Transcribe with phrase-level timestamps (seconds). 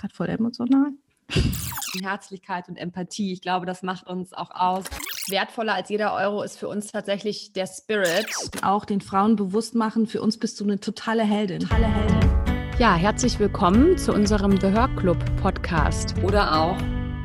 [0.00, 0.92] gerade voll emotional.
[2.02, 3.32] Herzlichkeit und Empathie.
[3.32, 4.84] Ich glaube, das macht uns auch aus.
[5.28, 8.26] Wertvoller als jeder Euro ist für uns tatsächlich der Spirit.
[8.62, 11.60] Auch den Frauen bewusst machen, für uns bist du eine totale Heldin.
[11.60, 12.30] Totale Heldin.
[12.78, 16.14] Ja, herzlich willkommen zu unserem The Her Club Podcast.
[16.24, 16.76] Oder auch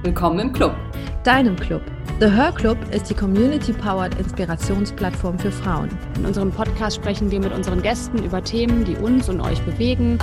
[0.05, 0.75] Willkommen im Club.
[1.23, 1.81] Deinem Club.
[2.17, 5.89] The Her Club ist die Community-Powered Inspirationsplattform für Frauen.
[6.15, 10.17] In unserem Podcast sprechen wir mit unseren Gästen über Themen, die uns und euch bewegen,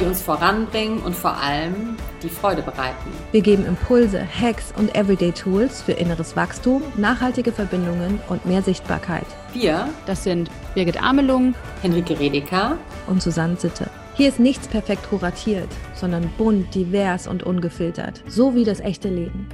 [0.00, 3.12] die uns voranbringen und vor allem die Freude bereiten.
[3.30, 9.26] Wir geben Impulse, Hacks und Everyday-Tools für inneres Wachstum, nachhaltige Verbindungen und mehr Sichtbarkeit.
[9.52, 13.88] Wir, das sind Birgit Amelung, Henrike Redeker und Susanne Sitte.
[14.14, 19.46] Hier ist nichts perfekt kuratiert, sondern bunt, divers und ungefiltert, so wie das echte Leben.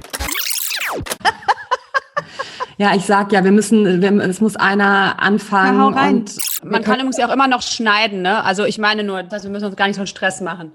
[2.77, 5.79] Ja, ich sag ja, wir müssen, wir, es muss einer anfangen.
[5.79, 6.15] Ja, rein.
[6.17, 8.43] Und Man kann übrigens ja auch immer noch schneiden, ne?
[8.43, 10.73] Also ich meine nur, dass wir müssen uns gar nicht so einen Stress machen.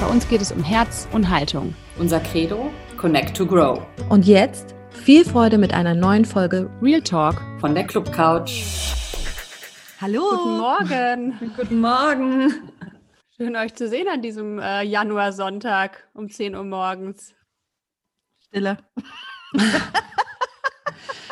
[0.00, 1.74] Bei uns geht es um Herz und Haltung.
[1.96, 3.80] Unser Credo, Connect to Grow.
[4.08, 8.62] Und jetzt viel Freude mit einer neuen Folge Real Talk von der Club Couch.
[10.00, 10.22] Hallo.
[10.28, 11.52] Guten Morgen.
[11.56, 12.54] Guten Morgen.
[13.36, 17.32] Schön euch zu sehen an diesem äh, Januarsonntag um 10 Uhr morgens.
[18.48, 18.78] Stille.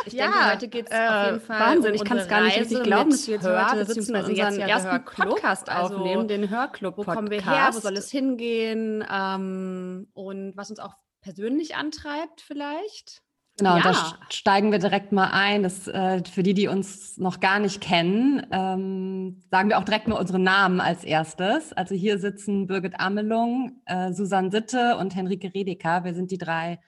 [0.06, 2.28] Ich ja, denke, heute geht es äh, auf jeden Fall Wahnsinn, um ich kann es
[2.28, 5.68] gar nicht richtig glauben, dass wir jetzt Hör, heute sitzen und unseren ja ersten Podcast
[5.68, 7.16] also, aufnehmen, den Hörclub Podcast.
[7.16, 12.40] Wo kommen wir her, wo soll es hingehen ähm, und was uns auch persönlich antreibt
[12.40, 13.22] vielleicht?
[13.60, 13.82] Genau, ja.
[13.82, 15.62] da steigen wir direkt mal ein.
[15.62, 20.08] Das, äh, für die, die uns noch gar nicht kennen, ähm, sagen wir auch direkt
[20.08, 21.74] mal unsere Namen als erstes.
[21.74, 26.04] Also hier sitzen Birgit Amelung, äh, Susanne Sitte und Henrike Redeker.
[26.04, 26.80] Wir sind die drei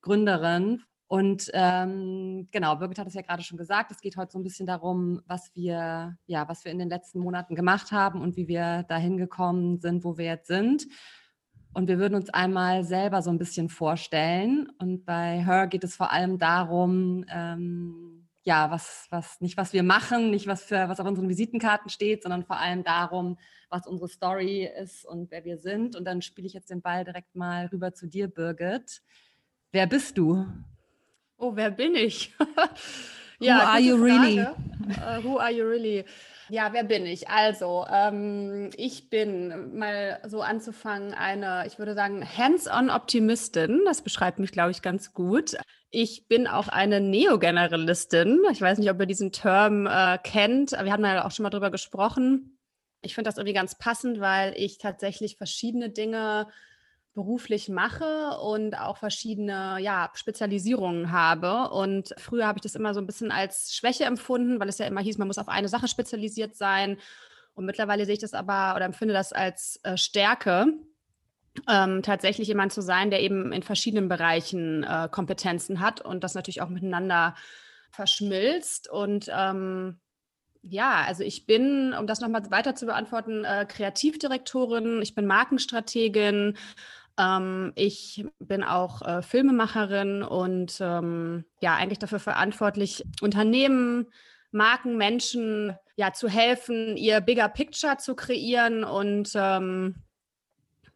[0.00, 4.38] Gründerinnen und ähm, genau, Birgit hat es ja gerade schon gesagt, es geht heute so
[4.38, 8.36] ein bisschen darum, was wir, ja, was wir in den letzten Monaten gemacht haben und
[8.36, 10.86] wie wir dahin gekommen sind, wo wir jetzt sind.
[11.74, 14.70] Und wir würden uns einmal selber so ein bisschen vorstellen.
[14.78, 19.82] Und bei Her geht es vor allem darum, ähm, ja, was, was, nicht was wir
[19.82, 23.38] machen, nicht was, für, was auf unseren Visitenkarten steht, sondern vor allem darum,
[23.70, 25.96] was unsere Story ist und wer wir sind.
[25.96, 29.02] Und dann spiele ich jetzt den Ball direkt mal rüber zu dir, Birgit.
[29.72, 30.46] Wer bist du?
[31.44, 32.32] Oh, wer bin ich?
[33.38, 34.02] ja, who are you Frage.
[34.02, 34.40] really?
[34.40, 36.04] Uh, who are you really?
[36.48, 37.28] Ja, wer bin ich?
[37.28, 43.82] Also, ähm, ich bin mal so anzufangen eine, ich würde sagen, hands-on Optimistin.
[43.84, 45.54] Das beschreibt mich, glaube ich, ganz gut.
[45.90, 48.40] Ich bin auch eine Neogeneralistin.
[48.50, 50.72] Ich weiß nicht, ob ihr diesen Term äh, kennt.
[50.72, 52.58] Wir haben ja auch schon mal drüber gesprochen.
[53.02, 56.46] Ich finde das irgendwie ganz passend, weil ich tatsächlich verschiedene Dinge
[57.14, 61.70] beruflich mache und auch verschiedene ja, Spezialisierungen habe.
[61.70, 64.86] Und früher habe ich das immer so ein bisschen als Schwäche empfunden, weil es ja
[64.86, 66.98] immer hieß, man muss auf eine Sache spezialisiert sein.
[67.54, 70.66] Und mittlerweile sehe ich das aber oder empfinde das als äh, Stärke,
[71.68, 76.34] ähm, tatsächlich jemand zu sein, der eben in verschiedenen Bereichen äh, Kompetenzen hat und das
[76.34, 77.36] natürlich auch miteinander
[77.90, 78.90] verschmilzt.
[78.90, 80.00] Und ähm,
[80.62, 86.56] ja, also ich bin, um das nochmal weiter zu beantworten, äh, Kreativdirektorin, ich bin Markenstrategin,
[87.18, 94.06] ähm, ich bin auch äh, Filmemacherin und ähm, ja, eigentlich dafür verantwortlich, Unternehmen,
[94.50, 99.96] Marken, Menschen ja zu helfen, ihr Bigger Picture zu kreieren und ähm,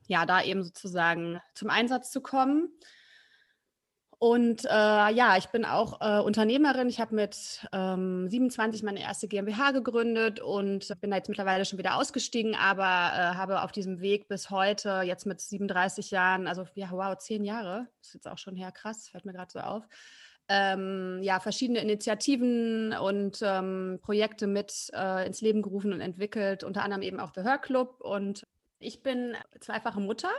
[0.06, 2.70] ja, da eben sozusagen zum Einsatz zu kommen.
[4.20, 6.88] Und äh, ja, ich bin auch äh, Unternehmerin.
[6.88, 11.78] Ich habe mit ähm, 27 meine erste GmbH gegründet und bin da jetzt mittlerweile schon
[11.78, 16.66] wieder ausgestiegen, aber äh, habe auf diesem Weg bis heute, jetzt mit 37 Jahren, also
[16.74, 19.84] ja, wow, zehn Jahre, ist jetzt auch schon her, krass, fällt mir gerade so auf.
[20.48, 26.82] Ähm, ja, verschiedene Initiativen und ähm, Projekte mit äh, ins Leben gerufen und entwickelt, unter
[26.82, 28.00] anderem eben auch The Her Club.
[28.00, 28.46] Und
[28.80, 30.30] ich bin zweifache Mutter,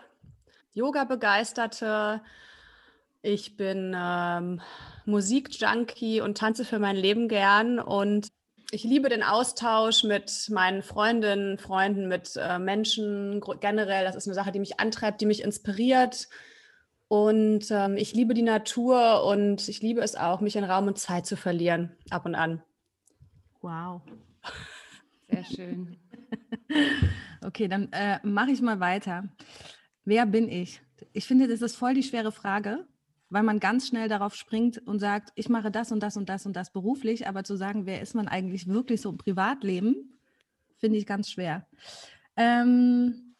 [0.73, 2.21] Yoga-Begeisterte,
[3.21, 4.61] ich bin ähm,
[5.05, 8.29] Musikjunkie und tanze für mein Leben gern und
[8.71, 14.05] ich liebe den Austausch mit meinen Freundinnen, Freunden, mit äh, Menschen generell.
[14.05, 16.29] Das ist eine Sache, die mich antreibt, die mich inspiriert.
[17.07, 20.99] Und ähm, ich liebe die Natur und ich liebe es auch, mich in Raum und
[20.99, 22.61] Zeit zu verlieren, ab und an.
[23.61, 24.01] Wow.
[25.29, 25.97] Sehr schön.
[27.41, 29.23] okay, dann äh, mache ich mal weiter.
[30.05, 30.81] Wer bin ich?
[31.13, 32.85] Ich finde, das ist voll die schwere Frage,
[33.29, 36.45] weil man ganz schnell darauf springt und sagt, ich mache das und das und das
[36.45, 40.19] und das beruflich, aber zu sagen, wer ist man eigentlich wirklich so im Privatleben,
[40.77, 41.67] finde ich ganz schwer.
[42.35, 43.35] Ähm,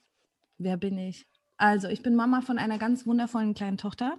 [0.57, 1.27] wer bin ich?
[1.57, 4.17] Also, ich bin Mama von einer ganz wundervollen kleinen Tochter,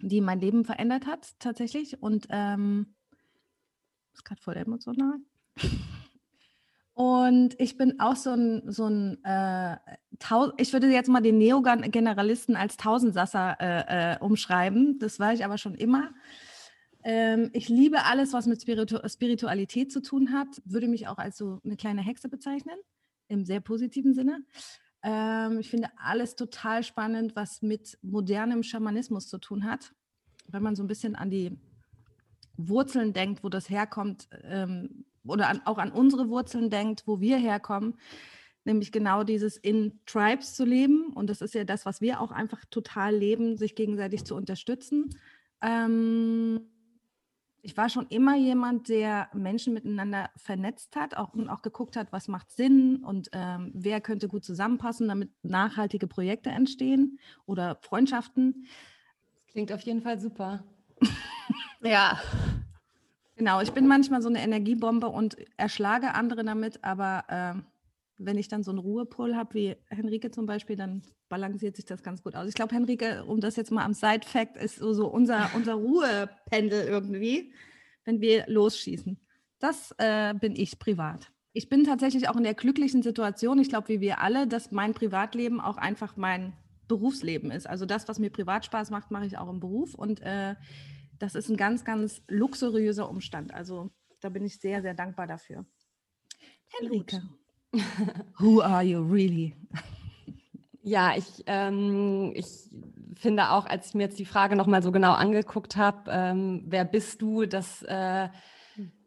[0.00, 2.02] die mein Leben verändert hat, tatsächlich.
[2.02, 2.94] Und ähm,
[4.12, 5.18] ist gerade voll emotional.
[6.94, 9.76] Und ich bin auch so ein, so ein äh,
[10.56, 14.98] ich würde jetzt mal den Neogeneralisten als Tausendsasser äh, äh, umschreiben.
[15.00, 16.14] Das war ich aber schon immer.
[17.02, 20.46] Ähm, ich liebe alles, was mit Spiritu Spiritualität zu tun hat.
[20.64, 22.76] Würde mich auch als so eine kleine Hexe bezeichnen,
[23.26, 24.44] im sehr positiven Sinne.
[25.02, 29.92] Ähm, ich finde alles total spannend, was mit modernem Schamanismus zu tun hat.
[30.46, 31.58] Wenn man so ein bisschen an die
[32.56, 37.38] Wurzeln denkt, wo das herkommt, ähm, oder an, auch an unsere Wurzeln denkt, wo wir
[37.38, 37.94] herkommen,
[38.64, 41.12] nämlich genau dieses in Tribes zu leben.
[41.14, 45.14] Und das ist ja das, was wir auch einfach total leben, sich gegenseitig zu unterstützen.
[45.60, 46.60] Ähm,
[47.64, 52.12] ich war schon immer jemand, der Menschen miteinander vernetzt hat auch, und auch geguckt hat,
[52.12, 58.66] was macht Sinn und ähm, wer könnte gut zusammenpassen, damit nachhaltige Projekte entstehen oder Freundschaften.
[59.36, 60.62] Das klingt auf jeden Fall super.
[61.82, 62.20] ja.
[63.36, 67.60] Genau, ich bin manchmal so eine Energiebombe und erschlage andere damit, aber äh,
[68.16, 72.02] wenn ich dann so einen Ruhepol habe, wie Henrike zum Beispiel, dann balanciert sich das
[72.02, 72.48] ganz gut aus.
[72.48, 76.86] Ich glaube, Henrike, um das jetzt mal am Side-Fact, ist so, so unser, unser Ruhependel
[76.86, 77.52] irgendwie,
[78.04, 79.18] wenn wir losschießen.
[79.58, 81.32] Das äh, bin ich privat.
[81.52, 84.94] Ich bin tatsächlich auch in der glücklichen Situation, ich glaube, wie wir alle, dass mein
[84.94, 86.52] Privatleben auch einfach mein
[86.86, 87.66] Berufsleben ist.
[87.66, 89.94] Also das, was mir privat Spaß macht, mache ich auch im Beruf.
[89.94, 90.54] Und äh,
[91.24, 93.54] das ist ein ganz, ganz luxuriöser Umstand.
[93.54, 93.90] Also
[94.20, 95.64] da bin ich sehr, sehr dankbar dafür.
[96.66, 97.22] Henrike,
[98.38, 99.56] who are you really?
[100.82, 102.46] Ja, ich, ähm, ich
[103.16, 106.84] finde auch, als ich mir jetzt die Frage nochmal so genau angeguckt habe, ähm, wer
[106.84, 108.28] bist du, das äh,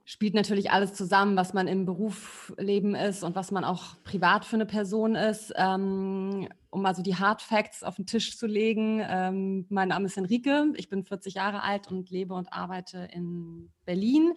[0.10, 4.56] spielt natürlich alles zusammen, was man im Berufsleben ist und was man auch privat für
[4.56, 5.54] eine Person ist.
[5.58, 9.04] Ähm, um mal so die Hard Facts auf den Tisch zu legen.
[9.06, 13.70] Ähm, mein Name ist Henrike, ich bin 40 Jahre alt und lebe und arbeite in
[13.84, 14.34] Berlin.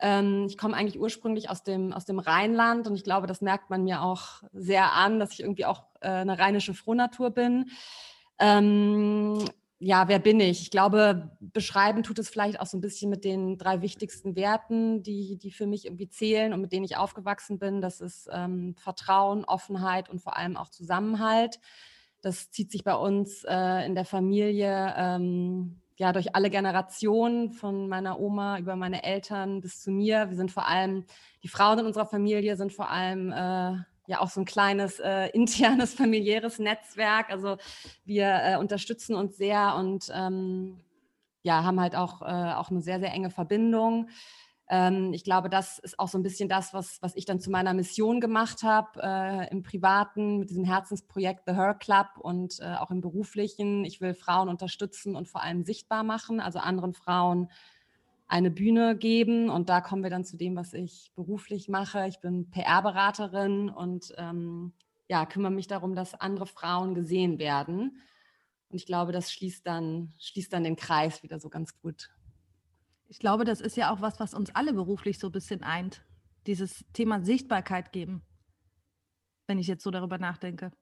[0.00, 3.68] Ähm, ich komme eigentlich ursprünglich aus dem, aus dem Rheinland und ich glaube, das merkt
[3.68, 7.66] man mir auch sehr an, dass ich irgendwie auch äh, eine rheinische Frohnatur bin.
[8.38, 9.44] Ähm,
[9.84, 10.62] ja, wer bin ich?
[10.62, 15.02] Ich glaube, beschreiben tut es vielleicht auch so ein bisschen mit den drei wichtigsten Werten,
[15.02, 17.80] die, die für mich irgendwie zählen und mit denen ich aufgewachsen bin.
[17.80, 21.58] Das ist ähm, Vertrauen, Offenheit und vor allem auch Zusammenhalt.
[22.20, 27.88] Das zieht sich bei uns äh, in der Familie ähm, ja durch alle Generationen, von
[27.88, 30.28] meiner Oma über meine Eltern bis zu mir.
[30.30, 31.06] Wir sind vor allem,
[31.42, 35.26] die Frauen in unserer Familie sind vor allem äh, ja auch so ein kleines äh,
[35.32, 37.30] internes familiäres Netzwerk.
[37.30, 37.56] Also
[38.04, 40.80] wir äh, unterstützen uns sehr und ähm,
[41.42, 44.08] ja, haben halt auch, äh, auch eine sehr, sehr enge Verbindung.
[44.68, 47.50] Ähm, ich glaube, das ist auch so ein bisschen das, was, was ich dann zu
[47.50, 52.76] meiner Mission gemacht habe, äh, im Privaten mit diesem Herzensprojekt The Her Club und äh,
[52.76, 53.84] auch im Beruflichen.
[53.84, 57.50] Ich will Frauen unterstützen und vor allem sichtbar machen, also anderen Frauen
[58.32, 59.50] eine Bühne geben.
[59.50, 62.08] Und da kommen wir dann zu dem, was ich beruflich mache.
[62.08, 64.72] Ich bin PR-Beraterin und ähm,
[65.06, 67.98] ja, kümmere mich darum, dass andere Frauen gesehen werden.
[68.70, 72.08] Und ich glaube, das schließt dann, schließt dann den Kreis wieder so ganz gut.
[73.08, 76.02] Ich glaube, das ist ja auch was, was uns alle beruflich so ein bisschen eint.
[76.46, 78.22] Dieses Thema Sichtbarkeit geben,
[79.46, 80.72] wenn ich jetzt so darüber nachdenke.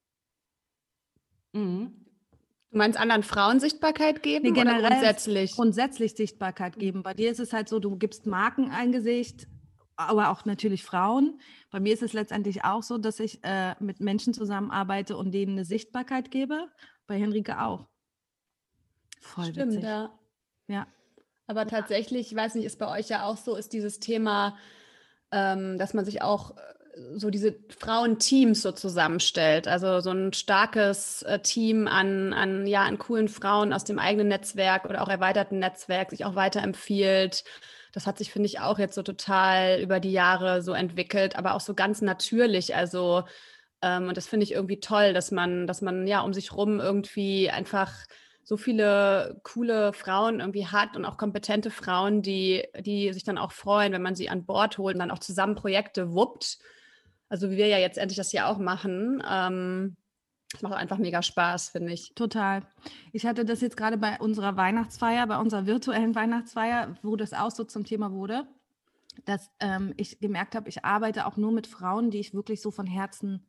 [1.53, 2.07] Mhm.
[2.71, 5.53] Du meinst anderen Frauen Sichtbarkeit geben nee, generell oder grundsätzlich?
[5.53, 7.03] Grundsätzlich Sichtbarkeit geben.
[7.03, 9.49] Bei dir ist es halt so, du gibst Marken ein Gesicht,
[9.97, 11.41] aber auch natürlich Frauen.
[11.71, 15.53] Bei mir ist es letztendlich auch so, dass ich äh, mit Menschen zusammenarbeite und denen
[15.53, 16.69] eine Sichtbarkeit gebe.
[17.09, 17.89] Bei Henrike auch.
[19.21, 19.85] Voll Stimmt, witzig.
[19.85, 20.19] ja.
[20.69, 20.87] Ja.
[21.49, 24.57] Aber tatsächlich, ich weiß nicht, ist bei euch ja auch so, ist dieses Thema,
[25.33, 26.55] ähm, dass man sich auch
[27.15, 29.69] so diese Frauenteams so zusammenstellt.
[29.69, 34.29] Also so ein starkes äh, Team an, an, ja, an coolen Frauen aus dem eigenen
[34.29, 37.45] Netzwerk oder auch erweiterten Netzwerk sich auch weiterempfiehlt.
[37.93, 41.55] Das hat sich, finde ich, auch jetzt so total über die Jahre so entwickelt, aber
[41.55, 42.75] auch so ganz natürlich.
[42.75, 43.25] Also,
[43.83, 46.81] ähm, und das finde ich irgendwie toll, dass man, dass man ja um sich rum
[46.81, 47.93] irgendwie einfach
[48.43, 53.53] so viele coole Frauen irgendwie hat und auch kompetente Frauen, die, die sich dann auch
[53.53, 56.59] freuen, wenn man sie an Bord holt und dann auch zusammen Projekte wuppt
[57.31, 59.23] also wie wir ja jetzt endlich das hier auch machen.
[59.27, 59.97] Ähm,
[60.53, 62.13] das macht einfach mega Spaß, finde ich.
[62.15, 62.63] Total.
[63.13, 67.53] Ich hatte das jetzt gerade bei unserer Weihnachtsfeier, bei unserer virtuellen Weihnachtsfeier, wo das auch
[67.53, 68.49] so zum Thema wurde,
[69.25, 72.73] dass ähm, ich gemerkt habe, ich arbeite auch nur mit Frauen, die ich wirklich so
[72.73, 73.47] von Herzen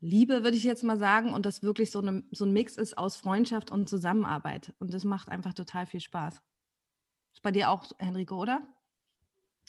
[0.00, 2.96] liebe, würde ich jetzt mal sagen, und das wirklich so, eine, so ein Mix ist
[2.96, 4.72] aus Freundschaft und Zusammenarbeit.
[4.78, 6.40] Und das macht einfach total viel Spaß.
[7.32, 8.62] Ist bei dir auch, Henrike, oder?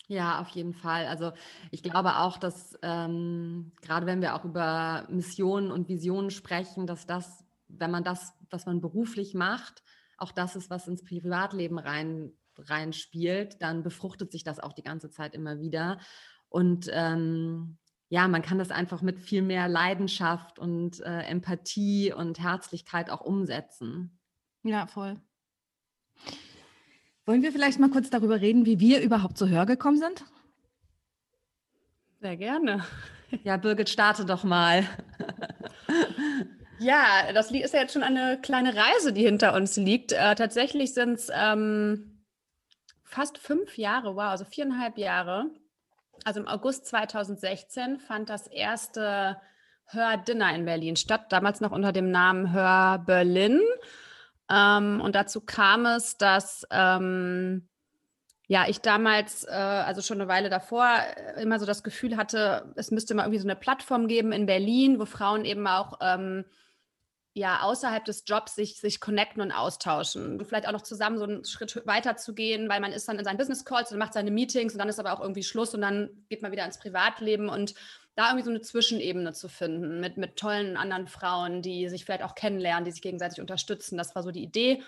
[0.07, 1.05] Ja, auf jeden Fall.
[1.05, 1.33] Also
[1.71, 7.05] ich glaube auch, dass ähm, gerade wenn wir auch über Missionen und Visionen sprechen, dass
[7.05, 9.83] das, wenn man das, was man beruflich macht,
[10.17, 15.09] auch das ist, was ins Privatleben rein reinspielt, dann befruchtet sich das auch die ganze
[15.09, 16.00] Zeit immer wieder.
[16.50, 17.77] Und ähm,
[18.09, 23.21] ja, man kann das einfach mit viel mehr Leidenschaft und äh, Empathie und Herzlichkeit auch
[23.21, 24.19] umsetzen.
[24.63, 25.21] Ja, voll.
[27.25, 30.25] Wollen wir vielleicht mal kurz darüber reden, wie wir überhaupt zu Hör gekommen sind?
[32.19, 32.83] Sehr gerne.
[33.43, 34.83] Ja, Birgit, starte doch mal.
[36.79, 40.13] Ja, das ist ja jetzt schon eine kleine Reise, die hinter uns liegt.
[40.13, 42.23] Äh, tatsächlich sind es ähm,
[43.03, 45.51] fast fünf Jahre, wow, also viereinhalb Jahre.
[46.25, 49.38] Also im August 2016 fand das erste
[49.85, 53.61] Hör-Dinner in Berlin statt, damals noch unter dem Namen Hör Berlin.
[54.49, 57.67] Ähm, und dazu kam es, dass ähm,
[58.47, 60.88] ja, ich damals, äh, also schon eine Weile davor,
[61.35, 64.47] äh, immer so das Gefühl hatte, es müsste mal irgendwie so eine Plattform geben in
[64.47, 66.45] Berlin, wo Frauen eben auch ähm,
[67.33, 70.39] ja außerhalb des Jobs sich, sich connecten und austauschen.
[70.39, 73.19] Und vielleicht auch noch zusammen so einen Schritt weiter zu gehen, weil man ist dann
[73.19, 75.74] in seinen Business Calls und macht seine Meetings und dann ist aber auch irgendwie Schluss
[75.74, 77.75] und dann geht man wieder ins Privatleben und
[78.15, 82.24] da irgendwie so eine Zwischenebene zu finden mit, mit tollen anderen Frauen, die sich vielleicht
[82.24, 83.98] auch kennenlernen, die sich gegenseitig unterstützen.
[83.98, 84.83] Das war so die Idee.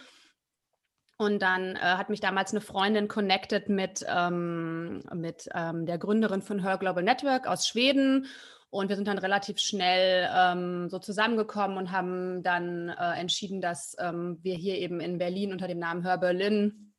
[1.18, 6.42] Und dann äh, hat mich damals eine Freundin connected mit, ähm, mit ähm, der Gründerin
[6.42, 8.26] von Her Global Network aus Schweden.
[8.72, 13.98] Und wir sind dann relativ schnell ähm, so zusammengekommen und haben dann äh, entschieden, dass
[14.00, 16.94] ähm, wir hier eben in Berlin unter dem Namen Her Berlin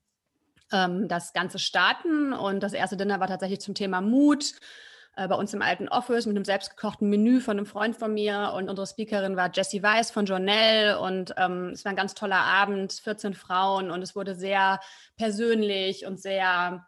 [0.70, 2.34] ähm, das Ganze starten.
[2.34, 4.52] Und das erste Dinner war tatsächlich zum Thema Mut
[5.16, 8.52] äh, bei uns im alten Office mit einem selbstgekochten Menü von einem Freund von mir.
[8.54, 12.36] Und unsere Speakerin war Jessie Weiss von Journelle und ähm, es war ein ganz toller
[12.36, 13.90] Abend, 14 Frauen.
[13.90, 14.78] Und es wurde sehr
[15.16, 16.86] persönlich und sehr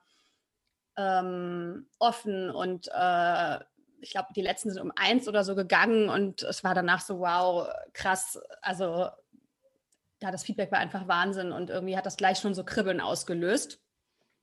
[0.98, 3.58] ähm, offen und äh,
[4.04, 7.20] ich glaube, die letzten sind um eins oder so gegangen und es war danach so,
[7.20, 9.08] wow, krass, also
[10.23, 13.80] ja, das Feedback war einfach Wahnsinn und irgendwie hat das gleich schon so Kribbeln ausgelöst.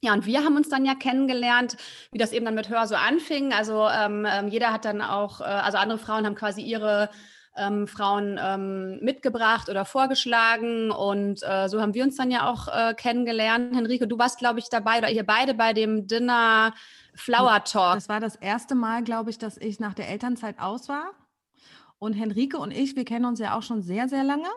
[0.03, 1.77] Ja, und wir haben uns dann ja kennengelernt,
[2.11, 3.53] wie das eben dann mit Hör so anfing.
[3.53, 7.11] Also ähm, ähm, jeder hat dann auch, äh, also andere Frauen haben quasi ihre
[7.55, 10.89] ähm, Frauen ähm, mitgebracht oder vorgeschlagen.
[10.89, 13.75] Und äh, so haben wir uns dann ja auch äh, kennengelernt.
[13.75, 16.73] Henrike, du warst, glaube ich, dabei oder ihr beide bei dem Dinner
[17.13, 17.95] Flower Talk.
[17.95, 21.11] Das war das erste Mal, glaube ich, dass ich nach der Elternzeit aus war.
[21.99, 24.47] Und Henrike und ich, wir kennen uns ja auch schon sehr, sehr lange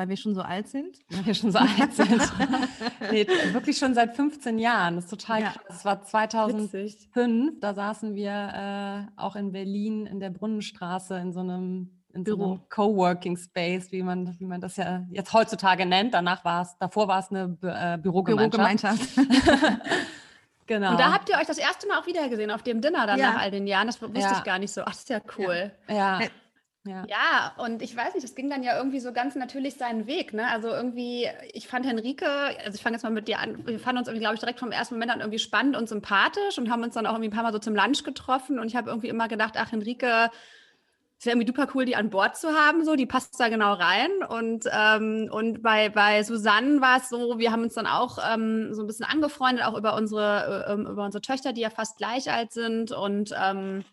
[0.00, 0.98] weil wir schon so alt sind?
[1.10, 2.22] Weil wir schon so alt sind.
[3.12, 4.96] nee, wirklich schon seit 15 Jahren.
[4.96, 5.50] Das ist total ja.
[5.50, 5.62] krass.
[5.68, 6.72] Das war 2005.
[6.72, 7.60] Witzig.
[7.60, 12.38] Da saßen wir äh, auch in Berlin in der Brunnenstraße in so einem in Büro.
[12.38, 16.14] So einem Coworking Space, wie man, wie man das ja jetzt heutzutage nennt.
[16.14, 19.16] Danach war es, davor war es eine Bü äh, Bürogemeinschaft.
[19.16, 19.80] Bürogemeinschaft.
[20.70, 20.92] genau.
[20.92, 23.18] Und da habt ihr euch das erste Mal auch wieder gesehen auf dem Dinner dann
[23.18, 23.32] ja.
[23.32, 23.88] nach all den Jahren.
[23.88, 24.32] Das wusste ja.
[24.32, 24.82] ich gar nicht so.
[24.82, 25.72] Ach, das ist ja cool.
[25.88, 26.20] ja.
[26.86, 27.04] Ja.
[27.06, 30.32] ja, und ich weiß nicht, es ging dann ja irgendwie so ganz natürlich seinen Weg.
[30.32, 30.48] Ne?
[30.48, 33.98] Also irgendwie, ich fand Henrike, also ich fange jetzt mal mit dir an, wir fanden
[33.98, 36.82] uns irgendwie, glaube ich, direkt vom ersten Moment an irgendwie spannend und sympathisch und haben
[36.82, 38.58] uns dann auch irgendwie ein paar Mal so zum Lunch getroffen.
[38.58, 40.30] Und ich habe irgendwie immer gedacht, ach, Henrike,
[41.20, 43.74] es wäre irgendwie super cool, die an Bord zu haben, so, die passt da genau
[43.74, 44.10] rein.
[44.26, 48.72] Und, ähm, und bei, bei Susanne war es so, wir haben uns dann auch ähm,
[48.72, 52.32] so ein bisschen angefreundet, auch über unsere, äh, über unsere Töchter, die ja fast gleich
[52.32, 52.92] alt sind.
[52.92, 53.84] Und ähm,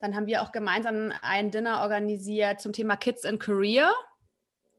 [0.00, 3.92] dann haben wir auch gemeinsam ein Dinner organisiert zum Thema Kids in Career.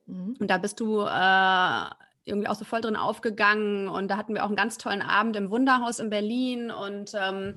[0.08, 0.36] Mhm.
[0.42, 1.86] Und da bist du äh,
[2.26, 3.88] irgendwie auch so voll drin aufgegangen.
[3.88, 6.70] Und da hatten wir auch einen ganz tollen Abend im Wunderhaus in Berlin.
[6.70, 7.56] Und ähm,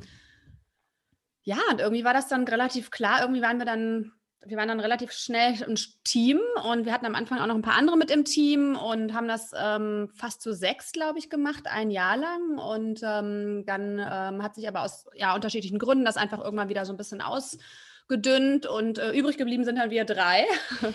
[1.43, 3.21] ja, und irgendwie war das dann relativ klar.
[3.21, 4.13] Irgendwie waren wir dann
[4.45, 7.63] wir waren dann relativ schnell ein Team und wir hatten am Anfang auch noch ein
[7.63, 11.67] paar andere mit im Team und haben das ähm, fast zu sechs, glaube ich, gemacht,
[11.67, 12.59] ein Jahr lang.
[12.59, 16.85] Und ähm, dann ähm, hat sich aber aus ja, unterschiedlichen Gründen das einfach irgendwann wieder
[16.85, 20.45] so ein bisschen ausgedünnt und äh, übrig geblieben sind dann wir drei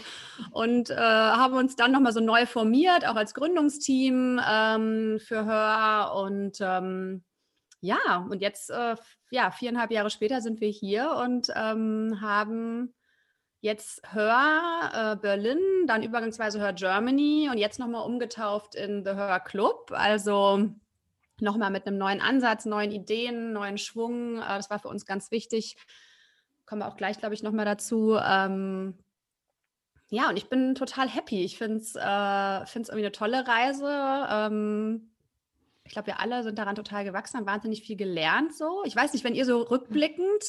[0.52, 6.16] und äh, haben uns dann nochmal so neu formiert, auch als Gründungsteam ähm, für Hör
[6.16, 7.24] und ähm,
[7.80, 8.96] ja, und jetzt, äh,
[9.30, 12.94] ja, viereinhalb Jahre später sind wir hier und ähm, haben
[13.62, 19.40] jetzt Hör äh, Berlin, dann übergangsweise Hör Germany und jetzt nochmal umgetauft in The Hör
[19.40, 19.92] Club.
[19.94, 20.70] Also
[21.40, 24.38] nochmal mit einem neuen Ansatz, neuen Ideen, neuen Schwung.
[24.38, 25.78] Äh, das war für uns ganz wichtig.
[26.66, 28.18] Kommen wir auch gleich, glaube ich, nochmal dazu.
[28.22, 28.98] Ähm,
[30.10, 31.44] ja, und ich bin total happy.
[31.44, 34.28] Ich finde es äh, irgendwie eine tolle Reise.
[34.30, 35.12] Ähm,
[35.88, 38.54] ich glaube, wir alle sind daran total gewachsen, haben wahnsinnig viel gelernt.
[38.56, 40.44] So, ich weiß nicht, wenn ihr so rückblickend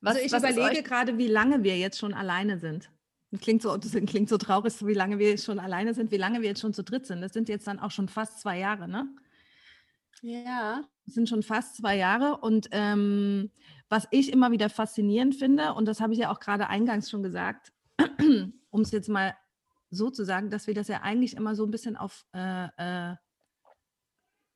[0.00, 2.90] was, also ich was überlege gerade, wie lange wir jetzt schon alleine sind.
[3.30, 6.40] Das klingt so, das klingt so traurig, wie lange wir schon alleine sind, wie lange
[6.40, 7.20] wir jetzt schon zu dritt sind.
[7.20, 9.08] Das sind jetzt dann auch schon fast zwei Jahre, ne?
[10.22, 10.84] Ja.
[11.04, 12.36] Das sind schon fast zwei Jahre.
[12.36, 13.50] Und ähm,
[13.88, 17.22] was ich immer wieder faszinierend finde, und das habe ich ja auch gerade eingangs schon
[17.22, 17.72] gesagt,
[18.70, 19.34] um es jetzt mal
[19.90, 23.16] so zu sagen, dass wir das ja eigentlich immer so ein bisschen auf äh, äh,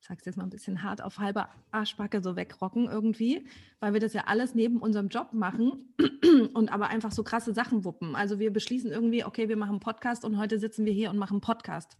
[0.08, 3.46] sag's jetzt mal ein bisschen hart, auf halber Arschbacke so wegrocken irgendwie,
[3.78, 5.94] weil wir das ja alles neben unserem Job machen
[6.54, 8.16] und aber einfach so krasse Sachen wuppen.
[8.16, 11.42] Also wir beschließen irgendwie, okay, wir machen Podcast und heute sitzen wir hier und machen
[11.42, 11.98] Podcast.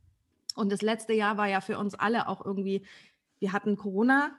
[0.55, 2.87] Und das letzte Jahr war ja für uns alle auch irgendwie,
[3.41, 4.31] wir hatten Corona,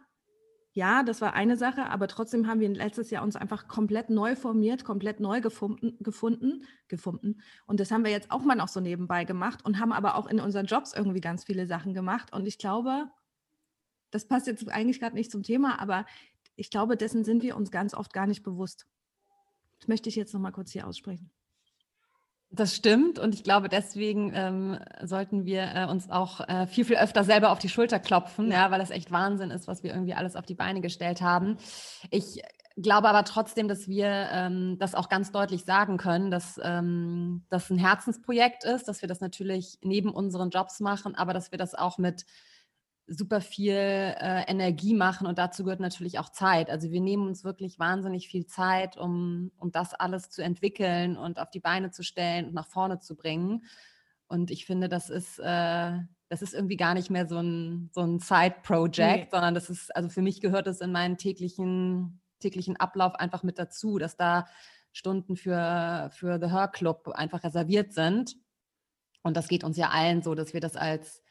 [0.74, 4.36] ja, das war eine Sache, aber trotzdem haben wir letztes Jahr uns einfach komplett neu
[4.36, 7.42] formiert, komplett neu gefunden, gefunden, gefunden.
[7.68, 10.26] Und das haben wir jetzt auch mal noch so nebenbei gemacht und haben aber auch
[10.26, 12.34] in unseren Jobs irgendwie ganz viele Sachen gemacht.
[12.34, 13.10] Und ich glaube,
[14.12, 16.06] das passt jetzt eigentlich gerade nicht zum Thema, aber
[16.56, 18.86] ich glaube, dessen sind wir uns ganz oft gar nicht bewusst.
[19.80, 21.32] Das möchte ich jetzt noch mal kurz hier aussprechen.
[22.52, 26.98] Das stimmt und ich glaube, deswegen ähm, sollten wir äh, uns auch äh, viel, viel
[26.98, 28.66] öfter selber auf die Schulter klopfen, ja.
[28.66, 31.58] ja, weil das echt Wahnsinn ist, was wir irgendwie alles auf die Beine gestellt haben.
[32.10, 32.42] Ich
[32.76, 37.70] glaube aber trotzdem, dass wir ähm, das auch ganz deutlich sagen können, dass ähm, das
[37.70, 41.76] ein Herzensprojekt ist, dass wir das natürlich neben unseren Jobs machen, aber dass wir das
[41.76, 42.26] auch mit
[43.10, 46.70] super viel äh, Energie machen und dazu gehört natürlich auch Zeit.
[46.70, 51.40] Also wir nehmen uns wirklich wahnsinnig viel Zeit, um, um das alles zu entwickeln und
[51.40, 53.64] auf die Beine zu stellen und nach vorne zu bringen.
[54.28, 55.98] Und ich finde, das ist, äh,
[56.30, 59.28] das ist irgendwie gar nicht mehr so ein, so ein Side-Project, nee.
[59.32, 63.58] sondern das ist, also für mich gehört es in meinen täglichen, täglichen Ablauf einfach mit
[63.58, 64.46] dazu, dass da
[64.92, 68.36] Stunden für, für The Her Club einfach reserviert sind.
[69.24, 71.24] Und das geht uns ja allen so, dass wir das als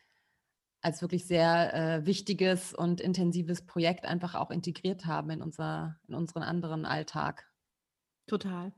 [0.81, 6.15] als wirklich sehr äh, wichtiges und intensives Projekt einfach auch integriert haben in, unser, in
[6.15, 7.49] unseren anderen Alltag.
[8.27, 8.73] Total.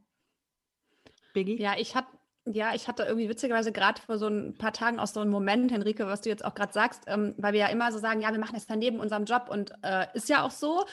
[1.35, 1.61] Biggie?
[1.61, 2.07] Ja, ich habe
[2.47, 5.71] ja, ich hatte irgendwie witzigerweise gerade vor so ein paar Tagen auch so einen Moment,
[5.71, 8.33] Henrike, was du jetzt auch gerade sagst, ähm, weil wir ja immer so sagen, ja,
[8.33, 10.87] wir machen das dann neben unserem Job und äh, ist ja auch so.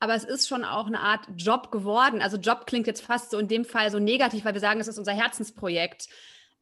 [0.00, 2.22] Aber es ist schon auch eine Art Job geworden.
[2.22, 4.88] Also Job klingt jetzt fast so in dem Fall so negativ, weil wir sagen, es
[4.88, 6.08] ist unser Herzensprojekt.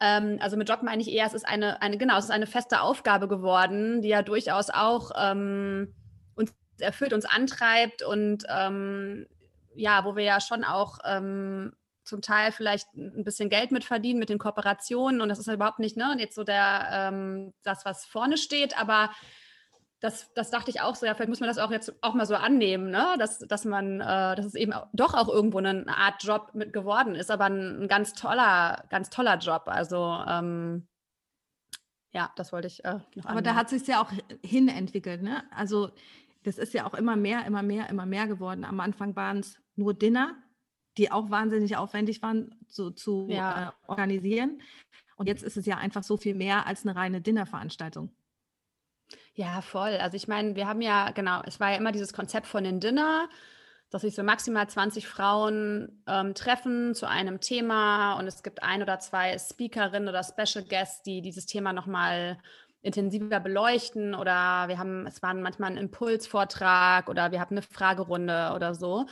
[0.00, 2.46] Ähm, also mit Job meine ich eher, es ist eine, eine, genau, es ist eine
[2.46, 5.94] feste Aufgabe geworden, die ja durchaus auch ähm,
[6.34, 9.26] uns erfüllt, uns antreibt und ähm,
[9.74, 11.72] ja, wo wir ja schon auch ähm,
[12.04, 15.54] zum Teil vielleicht ein bisschen Geld mit verdienen mit den Kooperationen und das ist ja
[15.54, 19.10] überhaupt nicht ne, jetzt so der ähm, das, was vorne steht, aber
[20.00, 22.26] das, das dachte ich auch so, ja, vielleicht muss man das auch jetzt auch mal
[22.26, 23.14] so annehmen, ne?
[23.18, 27.14] dass, dass man, äh, dass es eben doch auch irgendwo eine Art Job mit geworden
[27.14, 29.62] ist, aber ein, ein ganz toller, ganz toller Job.
[29.66, 30.86] Also ähm,
[32.12, 34.10] ja, das wollte ich äh, noch Aber da hat sich ja auch
[34.42, 35.44] hin entwickelt, ne?
[35.50, 35.90] Also
[36.44, 38.64] das ist ja auch immer mehr, immer mehr, immer mehr geworden.
[38.64, 40.36] Am Anfang waren es nur Dinner,
[40.96, 43.68] die auch wahnsinnig aufwendig waren zu, zu ja.
[43.68, 44.62] äh, organisieren.
[45.16, 48.14] Und jetzt ist es ja einfach so viel mehr als eine reine Dinnerveranstaltung.
[49.38, 49.96] Ja, voll.
[49.98, 52.80] Also ich meine, wir haben ja, genau, es war ja immer dieses Konzept von den
[52.80, 53.28] Dinner,
[53.90, 58.82] dass sich so maximal 20 Frauen ähm, treffen zu einem Thema und es gibt ein
[58.82, 62.38] oder zwei Speakerinnen oder Special Guests, die dieses Thema nochmal
[62.80, 68.52] intensiver beleuchten oder wir haben, es war manchmal ein Impulsvortrag oder wir haben eine Fragerunde
[68.54, 69.06] oder so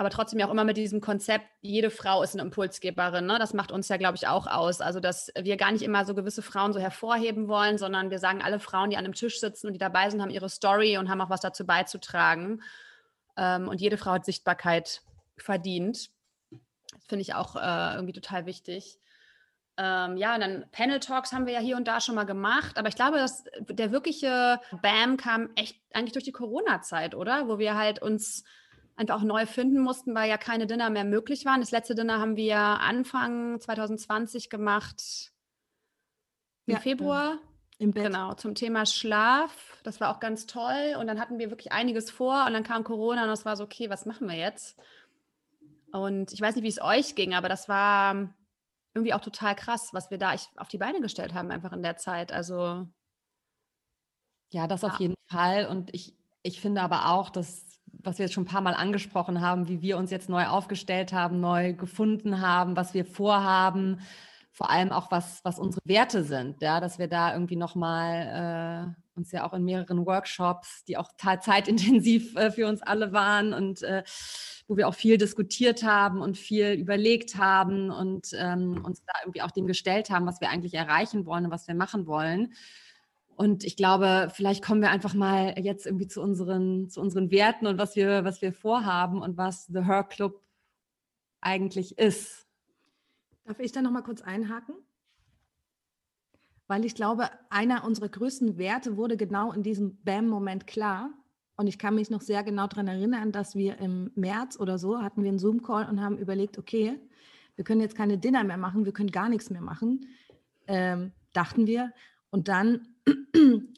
[0.00, 3.26] aber trotzdem ja auch immer mit diesem Konzept, jede Frau ist eine Impulsgeberin.
[3.26, 3.38] Ne?
[3.38, 4.80] Das macht uns ja, glaube ich, auch aus.
[4.80, 8.40] Also, dass wir gar nicht immer so gewisse Frauen so hervorheben wollen, sondern wir sagen,
[8.40, 11.10] alle Frauen, die an einem Tisch sitzen und die dabei sind, haben ihre Story und
[11.10, 12.62] haben auch was dazu beizutragen.
[13.36, 15.02] Ähm, und jede Frau hat Sichtbarkeit
[15.36, 16.08] verdient.
[16.50, 18.98] Das finde ich auch äh, irgendwie total wichtig.
[19.76, 22.78] Ähm, ja, und dann Panel Talks haben wir ja hier und da schon mal gemacht,
[22.78, 27.48] aber ich glaube, dass der wirkliche Bam kam echt eigentlich durch die Corona-Zeit, oder?
[27.48, 28.44] Wo wir halt uns
[29.00, 31.60] einfach auch neu finden mussten, weil ja keine Dinner mehr möglich waren.
[31.60, 35.32] Das letzte Dinner haben wir Anfang 2020 gemacht,
[36.66, 37.38] im ja, Februar.
[37.78, 38.04] Im Bett.
[38.04, 39.80] Genau, zum Thema Schlaf.
[39.82, 40.96] Das war auch ganz toll.
[40.98, 43.64] Und dann hatten wir wirklich einiges vor und dann kam Corona und es war so,
[43.64, 44.78] okay, was machen wir jetzt?
[45.92, 48.28] Und ich weiß nicht, wie es euch ging, aber das war
[48.94, 51.96] irgendwie auch total krass, was wir da auf die Beine gestellt haben, einfach in der
[51.96, 52.32] Zeit.
[52.32, 52.86] Also.
[54.52, 54.88] Ja, das ja.
[54.88, 55.66] auf jeden Fall.
[55.66, 59.40] Und ich, ich finde aber auch, dass was wir jetzt schon ein paar Mal angesprochen
[59.40, 64.00] haben, wie wir uns jetzt neu aufgestellt haben, neu gefunden haben, was wir vorhaben,
[64.52, 69.16] vor allem auch was, was unsere Werte sind, ja, dass wir da irgendwie nochmal äh,
[69.16, 73.82] uns ja auch in mehreren Workshops, die auch zeitintensiv äh, für uns alle waren und
[73.82, 74.02] äh,
[74.66, 79.42] wo wir auch viel diskutiert haben und viel überlegt haben und ähm, uns da irgendwie
[79.42, 82.52] auch dem gestellt haben, was wir eigentlich erreichen wollen und was wir machen wollen.
[83.40, 87.66] Und ich glaube, vielleicht kommen wir einfach mal jetzt irgendwie zu unseren, zu unseren Werten
[87.66, 90.42] und was wir, was wir vorhaben und was The Her Club
[91.40, 92.46] eigentlich ist.
[93.46, 94.74] Darf ich da noch mal kurz einhaken?
[96.66, 101.08] Weil ich glaube, einer unserer größten Werte wurde genau in diesem Bam-Moment klar.
[101.56, 105.00] Und ich kann mich noch sehr genau daran erinnern, dass wir im März oder so
[105.00, 107.00] hatten wir einen Zoom-Call und haben überlegt, okay,
[107.56, 110.04] wir können jetzt keine Dinner mehr machen, wir können gar nichts mehr machen,
[110.66, 111.94] ähm, dachten wir.
[112.30, 112.88] Und dann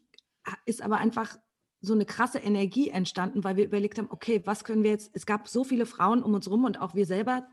[0.66, 1.38] ist aber einfach
[1.80, 5.26] so eine krasse Energie entstanden, weil wir überlegt haben, okay, was können wir jetzt, es
[5.26, 7.46] gab so viele Frauen um uns rum und auch wir selber,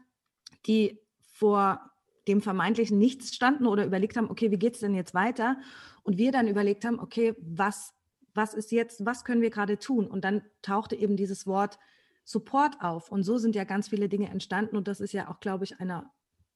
[0.68, 1.00] die
[1.34, 1.82] vor
[2.28, 5.58] dem vermeintlichen Nichts standen oder überlegt haben, okay, wie geht es denn jetzt weiter?
[6.04, 7.94] Und wir dann überlegt haben, okay, was,
[8.36, 10.06] was ist jetzt, was können wir gerade tun?
[10.06, 11.80] Und dann tauchte eben dieses Wort
[12.24, 13.12] Support auf.
[13.12, 14.78] Und so sind ja ganz viele Dinge entstanden.
[14.78, 16.14] Und das ist ja auch, glaube ich, einer,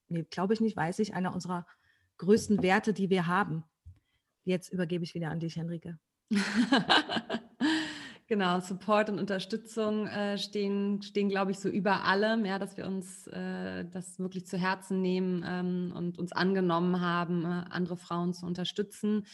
[0.07, 1.65] nee, glaube ich nicht, weiß ich, einer unserer
[2.17, 3.63] größten Werte, die wir haben.
[4.43, 5.97] Jetzt übergebe ich wieder an dich, Henrike.
[8.27, 12.87] Genau, Support und Unterstützung äh, stehen, stehen glaube ich, so über allem, ja, dass wir
[12.87, 18.33] uns äh, das wirklich zu Herzen nehmen ähm, und uns angenommen haben, äh, andere Frauen
[18.33, 19.27] zu unterstützen.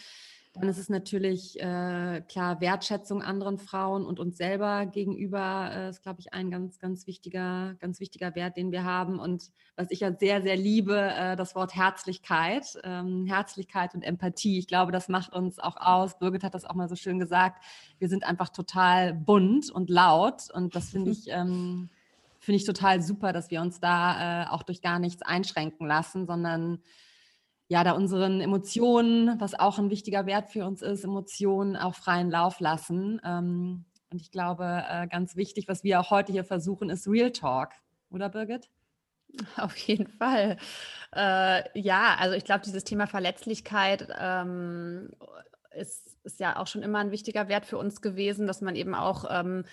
[0.59, 6.03] Dann ist es natürlich äh, klar Wertschätzung anderen Frauen und uns selber gegenüber äh, ist,
[6.03, 9.19] glaube ich, ein ganz, ganz wichtiger, ganz wichtiger Wert, den wir haben.
[9.19, 14.59] Und was ich ja sehr, sehr liebe, äh, das Wort Herzlichkeit, ähm, Herzlichkeit und Empathie.
[14.59, 16.19] Ich glaube, das macht uns auch aus.
[16.19, 17.63] Birgit hat das auch mal so schön gesagt.
[17.97, 21.89] Wir sind einfach total bunt und laut und das finde ich ähm,
[22.39, 26.25] finde ich total super, dass wir uns da äh, auch durch gar nichts einschränken lassen,
[26.25, 26.79] sondern
[27.69, 32.31] ja, da unseren Emotionen, was auch ein wichtiger Wert für uns ist, Emotionen auch freien
[32.31, 33.21] Lauf lassen.
[33.23, 37.31] Ähm, und ich glaube, äh, ganz wichtig, was wir auch heute hier versuchen, ist Real
[37.31, 37.69] Talk.
[38.09, 38.69] Oder Birgit?
[39.57, 40.57] Auf jeden Fall.
[41.15, 45.11] Äh, ja, also ich glaube, dieses Thema Verletzlichkeit ähm,
[45.75, 48.95] ist, ist, ja auch schon immer ein wichtiger Wert für uns gewesen, dass man eben
[48.95, 49.63] auch ähm,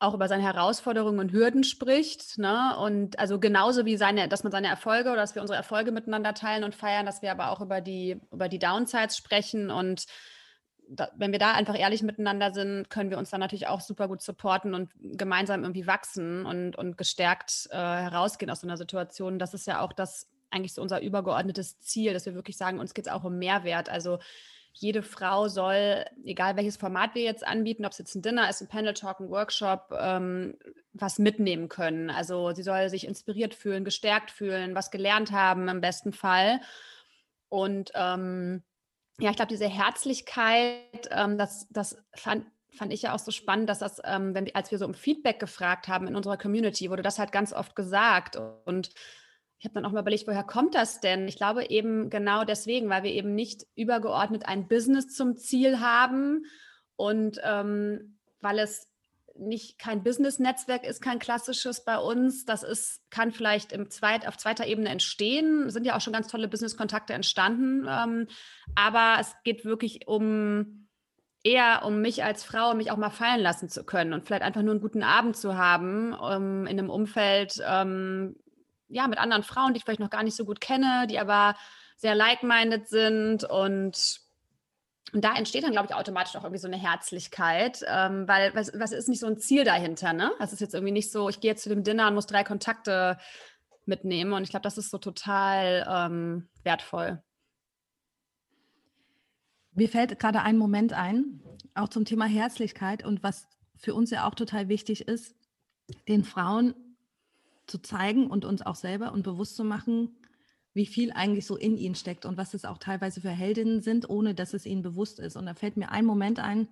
[0.00, 2.38] auch über seine Herausforderungen und Hürden spricht.
[2.38, 2.76] Ne?
[2.78, 6.32] Und also genauso wie seine, dass man seine Erfolge oder dass wir unsere Erfolge miteinander
[6.32, 9.70] teilen und feiern, dass wir aber auch über die, über die Downsides sprechen.
[9.70, 10.06] Und
[10.88, 14.08] da, wenn wir da einfach ehrlich miteinander sind, können wir uns dann natürlich auch super
[14.08, 19.38] gut supporten und gemeinsam irgendwie wachsen und, und gestärkt äh, herausgehen aus so einer Situation.
[19.38, 22.94] Das ist ja auch das eigentlich so unser übergeordnetes Ziel, dass wir wirklich sagen, uns
[22.94, 23.90] geht es auch um Mehrwert.
[23.90, 24.18] Also
[24.80, 28.62] jede Frau soll, egal welches Format wir jetzt anbieten, ob es jetzt ein Dinner ist,
[28.62, 30.56] ein Panel Talk, ein Workshop, ähm,
[30.94, 32.08] was mitnehmen können.
[32.08, 36.60] Also sie soll sich inspiriert fühlen, gestärkt fühlen, was gelernt haben im besten Fall.
[37.50, 38.62] Und ähm,
[39.18, 43.68] ja, ich glaube, diese Herzlichkeit, ähm, das, das fand, fand ich ja auch so spannend,
[43.68, 47.02] dass das, ähm, wenn, als wir so um Feedback gefragt haben in unserer Community, wurde
[47.02, 48.38] das halt ganz oft gesagt.
[48.64, 48.88] Und
[49.60, 51.28] ich habe dann auch mal überlegt, woher kommt das denn?
[51.28, 56.46] Ich glaube eben genau deswegen, weil wir eben nicht übergeordnet ein Business zum Ziel haben
[56.96, 58.88] und ähm, weil es
[59.36, 62.46] nicht kein Business-Netzwerk ist, kein klassisches bei uns.
[62.46, 65.68] Das ist, kann vielleicht im Zweit, auf zweiter Ebene entstehen.
[65.68, 67.86] Sind ja auch schon ganz tolle Business-Kontakte entstanden.
[67.86, 68.28] Ähm,
[68.74, 70.88] aber es geht wirklich um
[71.42, 74.62] eher um mich als Frau, mich auch mal fallen lassen zu können und vielleicht einfach
[74.62, 78.36] nur einen guten Abend zu haben um, ähm, in einem Umfeld, ähm,
[78.90, 81.56] ja, mit anderen Frauen, die ich vielleicht noch gar nicht so gut kenne, die aber
[81.96, 84.20] sehr like-minded sind und
[85.12, 88.70] und da entsteht dann, glaube ich, automatisch auch irgendwie so eine Herzlichkeit, ähm, weil was,
[88.78, 90.30] was ist nicht so ein Ziel dahinter, ne?
[90.38, 92.44] Das ist jetzt irgendwie nicht so, ich gehe jetzt zu dem Dinner und muss drei
[92.44, 93.18] Kontakte
[93.86, 94.32] mitnehmen.
[94.32, 97.20] Und ich glaube, das ist so total ähm, wertvoll.
[99.72, 101.42] Mir fällt gerade ein Moment ein,
[101.74, 105.34] auch zum Thema Herzlichkeit und was für uns ja auch total wichtig ist,
[106.06, 106.74] den Frauen
[107.70, 110.16] zu zeigen und uns auch selber und bewusst zu machen,
[110.72, 114.08] wie viel eigentlich so in ihnen steckt und was es auch teilweise für Heldinnen sind,
[114.08, 115.36] ohne dass es ihnen bewusst ist.
[115.36, 116.68] Und da fällt mir ein Moment ein,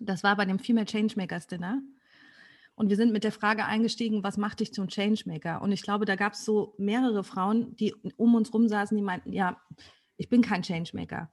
[0.00, 1.82] das war bei dem Female Changemakers Dinner.
[2.74, 5.62] Und wir sind mit der Frage eingestiegen, was macht dich zum Changemaker?
[5.62, 9.02] Und ich glaube, da gab es so mehrere Frauen, die um uns rum saßen, die
[9.02, 9.60] meinten, ja,
[10.18, 11.30] ich bin kein Changemaker.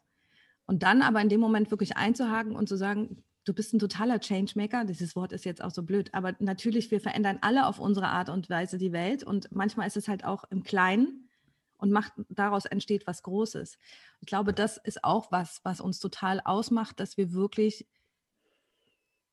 [0.66, 4.20] Und dann aber in dem Moment wirklich einzuhaken und zu sagen, du bist ein totaler
[4.20, 4.86] Changemaker.
[4.86, 8.30] Dieses Wort ist jetzt auch so blöd, aber natürlich, wir verändern alle auf unsere Art
[8.30, 11.30] und Weise die Welt und manchmal ist es halt auch im Kleinen
[11.78, 13.78] und macht, daraus entsteht was Großes.
[14.22, 17.86] Ich glaube, das ist auch was, was uns total ausmacht, dass wir wirklich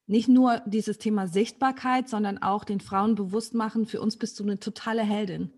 [0.06, 4.42] nicht nur dieses Thema Sichtbarkeit, sondern auch den Frauen bewusst machen, für uns bist du
[4.42, 5.52] eine totale Heldin.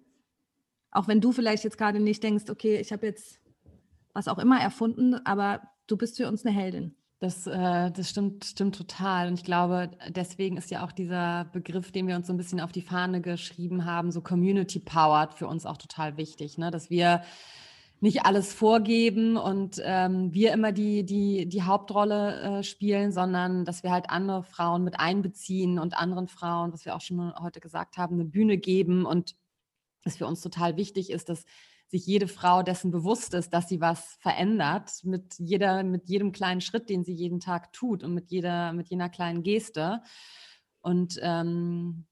[0.90, 3.40] Auch wenn du vielleicht jetzt gerade nicht denkst, okay, ich habe jetzt
[4.12, 6.94] was auch immer erfunden, aber du bist für uns eine Heldin.
[7.22, 9.28] Das, äh, das stimmt, stimmt total.
[9.28, 12.58] Und ich glaube, deswegen ist ja auch dieser Begriff, den wir uns so ein bisschen
[12.58, 16.72] auf die Fahne geschrieben haben, so Community Powered für uns auch total wichtig, ne?
[16.72, 17.22] dass wir
[18.00, 23.84] nicht alles vorgeben und ähm, wir immer die, die, die Hauptrolle äh, spielen, sondern dass
[23.84, 27.98] wir halt andere Frauen mit einbeziehen und anderen Frauen, was wir auch schon heute gesagt
[27.98, 29.36] haben, eine Bühne geben und
[30.02, 31.44] dass für uns total wichtig ist, dass
[31.92, 36.62] sich jede Frau dessen bewusst ist, dass sie was verändert mit jeder, mit jedem kleinen
[36.62, 40.00] Schritt, den sie jeden Tag tut und mit jeder, mit jener kleinen Geste.
[40.80, 42.06] Und ähm,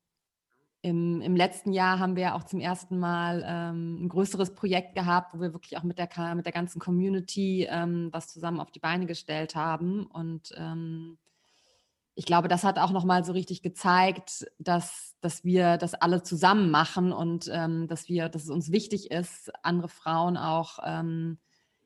[0.83, 5.35] im, im, letzten Jahr haben wir auch zum ersten Mal ähm, ein größeres Projekt gehabt,
[5.35, 8.81] wo wir wirklich auch mit der, mit der ganzen Community ähm, was zusammen auf die
[8.81, 10.05] Beine gestellt haben.
[10.05, 11.17] Und ähm,
[12.21, 16.71] ich glaube, das hat auch nochmal so richtig gezeigt, dass, dass wir das alle zusammen
[16.71, 21.39] machen und ähm, dass wir, dass es uns wichtig ist, andere Frauen auch ähm,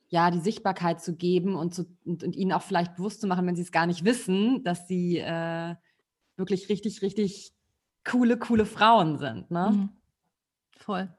[0.08, 3.46] ja, die Sichtbarkeit zu geben und, zu, und, und, ihnen auch vielleicht bewusst zu machen,
[3.46, 5.76] wenn sie es gar nicht wissen, dass sie äh,
[6.34, 7.52] wirklich richtig, richtig
[8.02, 9.52] coole, coole Frauen sind.
[9.52, 9.70] Ne?
[9.70, 9.88] Mhm.
[10.76, 11.16] Voll.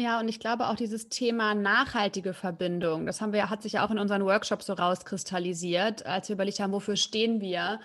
[0.00, 3.84] Ja, und ich glaube auch dieses Thema nachhaltige Verbindung, das haben wir, hat sich ja
[3.84, 7.80] auch in unseren Workshops so rauskristallisiert, als wir überlegt haben, wofür stehen wir.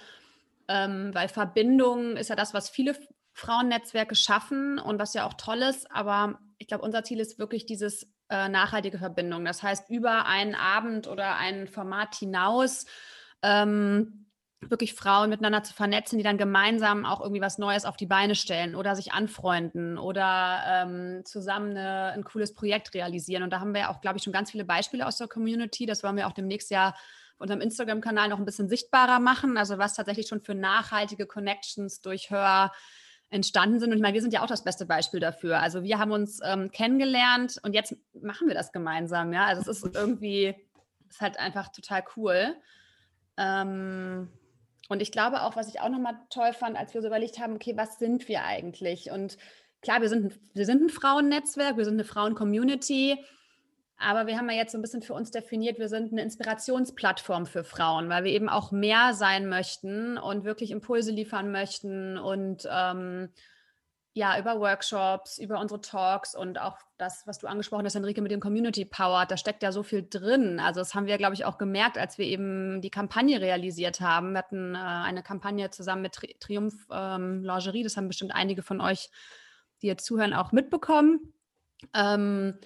[0.70, 2.96] Ähm, weil Verbindung ist ja das, was viele
[3.34, 5.92] Frauennetzwerke schaffen und was ja auch toll ist.
[5.92, 9.44] Aber ich glaube, unser Ziel ist wirklich dieses äh, nachhaltige Verbindung.
[9.44, 12.86] Das heißt, über einen Abend oder ein Format hinaus
[13.42, 14.25] ähm,
[14.62, 18.36] wirklich Frauen miteinander zu vernetzen, die dann gemeinsam auch irgendwie was Neues auf die Beine
[18.36, 23.44] stellen oder sich anfreunden oder ähm, zusammen eine, ein cooles Projekt realisieren.
[23.44, 25.86] Und da haben wir ja auch, glaube ich, schon ganz viele Beispiele aus der Community.
[25.86, 29.58] Das wollen wir auch demnächst ja auf unserem Instagram-Kanal noch ein bisschen sichtbarer machen.
[29.58, 32.72] Also was tatsächlich schon für nachhaltige Connections durch Hör
[33.30, 33.92] entstanden sind.
[33.92, 35.60] Und ich meine, wir sind ja auch das beste Beispiel dafür.
[35.60, 39.34] Also wir haben uns ähm, kennengelernt und jetzt machen wir das gemeinsam.
[39.34, 40.56] Ja, also es ist irgendwie,
[41.10, 42.56] ist halt einfach total cool.
[43.38, 44.30] Ähm,
[44.90, 47.56] und ich glaube auch, was ich auch nochmal toll fand, als wir so überlegt haben,
[47.56, 49.10] okay, was sind wir eigentlich?
[49.12, 49.38] Und
[49.82, 53.18] klar, wir sind, wir sind ein Frauennetzwerk, wir sind eine Frauen-Community,
[53.98, 57.46] aber wir haben ja jetzt so ein bisschen für uns definiert, wir sind eine Inspirationsplattform
[57.46, 62.68] für Frauen, weil wir eben auch mehr sein möchten und wirklich Impulse liefern möchten und
[62.70, 63.30] ähm,
[64.16, 68.32] ja, über Workshops, über unsere Talks und auch das, was du angesprochen hast, Henrike, mit
[68.32, 70.62] dem Community Power, da steckt ja so viel drin.
[70.62, 74.32] Also das haben wir, glaube ich, auch gemerkt, als wir eben die Kampagne realisiert haben.
[74.32, 78.64] Wir hatten äh, eine Kampagne zusammen mit Tri Triumph ähm, Lingerie, das haben bestimmt einige
[78.64, 79.10] von euch,
[79.82, 81.34] die jetzt zuhören, auch mitbekommen.
[81.94, 82.58] Ähm,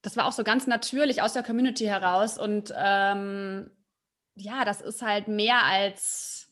[0.00, 3.70] das war auch so ganz natürlich aus der Community heraus und ähm,
[4.36, 6.45] ja, das ist halt mehr als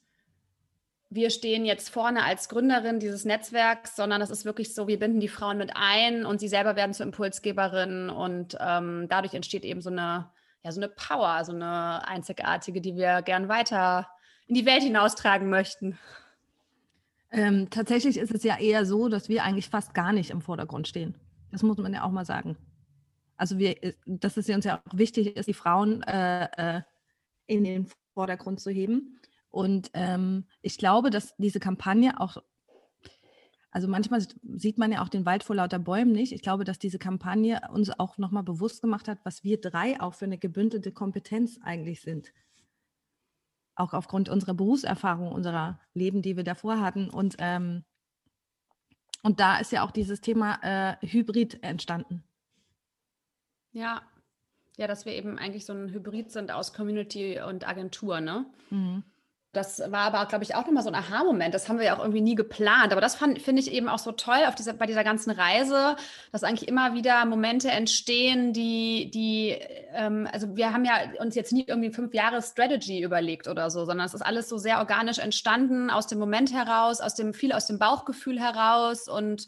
[1.14, 5.20] wir stehen jetzt vorne als Gründerin dieses Netzwerks, sondern das ist wirklich so, wir binden
[5.20, 9.80] die Frauen mit ein und sie selber werden zur Impulsgeberin und ähm, dadurch entsteht eben
[9.80, 10.28] so eine,
[10.64, 14.08] ja, so eine Power, so eine einzigartige, die wir gern weiter
[14.48, 15.96] in die Welt hinaustragen möchten.
[17.30, 20.88] Ähm, tatsächlich ist es ja eher so, dass wir eigentlich fast gar nicht im Vordergrund
[20.88, 21.14] stehen.
[21.52, 22.56] Das muss man ja auch mal sagen.
[23.36, 26.82] Also wir, äh, dass es uns ja auch wichtig ist, die Frauen äh, äh,
[27.46, 29.20] in den Vordergrund zu heben.
[29.54, 32.38] Und ähm, ich glaube, dass diese Kampagne auch,
[33.70, 34.20] also manchmal
[34.56, 36.32] sieht man ja auch den Wald vor lauter Bäumen nicht.
[36.32, 40.14] Ich glaube, dass diese Kampagne uns auch nochmal bewusst gemacht hat, was wir drei auch
[40.14, 42.32] für eine gebündelte Kompetenz eigentlich sind.
[43.76, 47.08] Auch aufgrund unserer Berufserfahrung, unserer Leben, die wir davor hatten.
[47.08, 47.84] Und, ähm,
[49.22, 52.24] und da ist ja auch dieses Thema äh, Hybrid entstanden.
[53.70, 54.02] Ja,
[54.76, 58.46] ja, dass wir eben eigentlich so ein Hybrid sind aus Community und Agentur, ne?
[58.70, 59.04] Mhm.
[59.54, 61.54] Das war aber, glaube ich, auch nochmal so ein Aha-Moment.
[61.54, 62.92] Das haben wir ja auch irgendwie nie geplant.
[62.92, 65.96] Aber das finde ich eben auch so toll auf dieser, bei dieser ganzen Reise,
[66.32, 69.56] dass eigentlich immer wieder Momente entstehen, die, die
[69.92, 73.84] ähm, also wir haben ja uns jetzt nie irgendwie fünf Jahre Strategy überlegt oder so,
[73.84, 77.52] sondern es ist alles so sehr organisch entstanden, aus dem Moment heraus, aus dem, viel
[77.52, 79.46] aus dem Bauchgefühl heraus und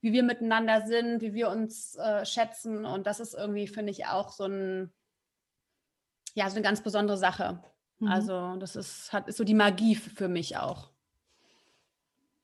[0.00, 2.84] wie wir miteinander sind, wie wir uns äh, schätzen.
[2.84, 4.92] Und das ist irgendwie, finde ich, auch so ein,
[6.34, 7.62] ja, so eine ganz besondere Sache.
[7.98, 8.08] Mhm.
[8.08, 10.90] Also das ist, hat, ist so die Magie für mich auch.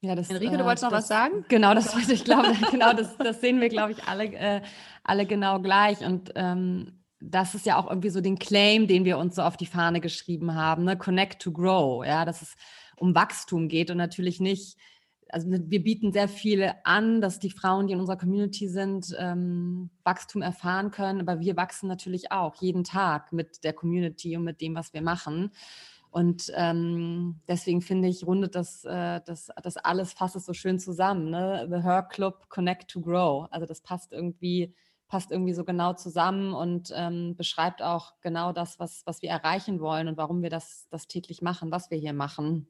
[0.00, 1.44] Ja, das, Enrique, du äh, wolltest noch das, was sagen?
[1.48, 4.60] Genau, das ich glaube, genau, das, das sehen wir, glaube ich, alle, äh,
[5.04, 6.00] alle genau gleich.
[6.00, 9.56] Und ähm, das ist ja auch irgendwie so den Claim, den wir uns so auf
[9.56, 10.96] die Fahne geschrieben haben, ne?
[10.98, 12.56] Connect to Grow, ja, dass es
[12.96, 14.76] um Wachstum geht und natürlich nicht
[15.32, 19.88] also wir bieten sehr viel an, dass die Frauen, die in unserer Community sind, ähm,
[20.04, 21.22] Wachstum erfahren können.
[21.22, 25.00] Aber wir wachsen natürlich auch jeden Tag mit der Community und mit dem, was wir
[25.00, 25.50] machen.
[26.10, 31.30] Und ähm, deswegen finde ich, rundet das, äh, das, das alles fast so schön zusammen.
[31.30, 31.66] Ne?
[31.70, 33.48] The Her Club Connect to Grow.
[33.50, 34.74] Also das passt irgendwie,
[35.08, 39.80] passt irgendwie so genau zusammen und ähm, beschreibt auch genau das, was, was wir erreichen
[39.80, 42.66] wollen und warum wir das, das täglich machen, was wir hier machen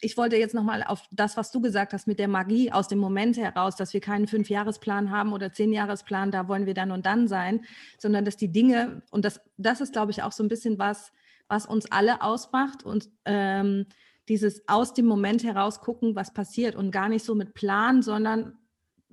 [0.00, 2.98] ich wollte jetzt nochmal auf das, was du gesagt hast, mit der Magie aus dem
[2.98, 7.28] Moment heraus, dass wir keinen Fünfjahresplan haben oder Zehnjahresplan, da wollen wir dann und dann
[7.28, 7.64] sein,
[7.98, 11.12] sondern dass die Dinge, und das, das ist, glaube ich, auch so ein bisschen was,
[11.48, 13.86] was uns alle ausmacht und ähm,
[14.28, 18.58] dieses aus dem Moment heraus gucken, was passiert und gar nicht so mit Plan, sondern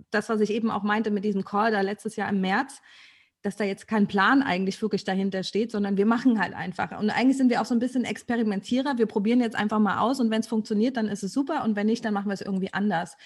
[0.09, 2.81] das, was ich eben auch meinte mit diesem Call da letztes Jahr im März,
[3.43, 6.97] dass da jetzt kein Plan eigentlich wirklich dahinter steht, sondern wir machen halt einfach.
[6.97, 8.97] Und eigentlich sind wir auch so ein bisschen Experimentierer.
[8.97, 11.75] Wir probieren jetzt einfach mal aus und wenn es funktioniert, dann ist es super und
[11.75, 13.17] wenn nicht, dann machen wir es irgendwie anders.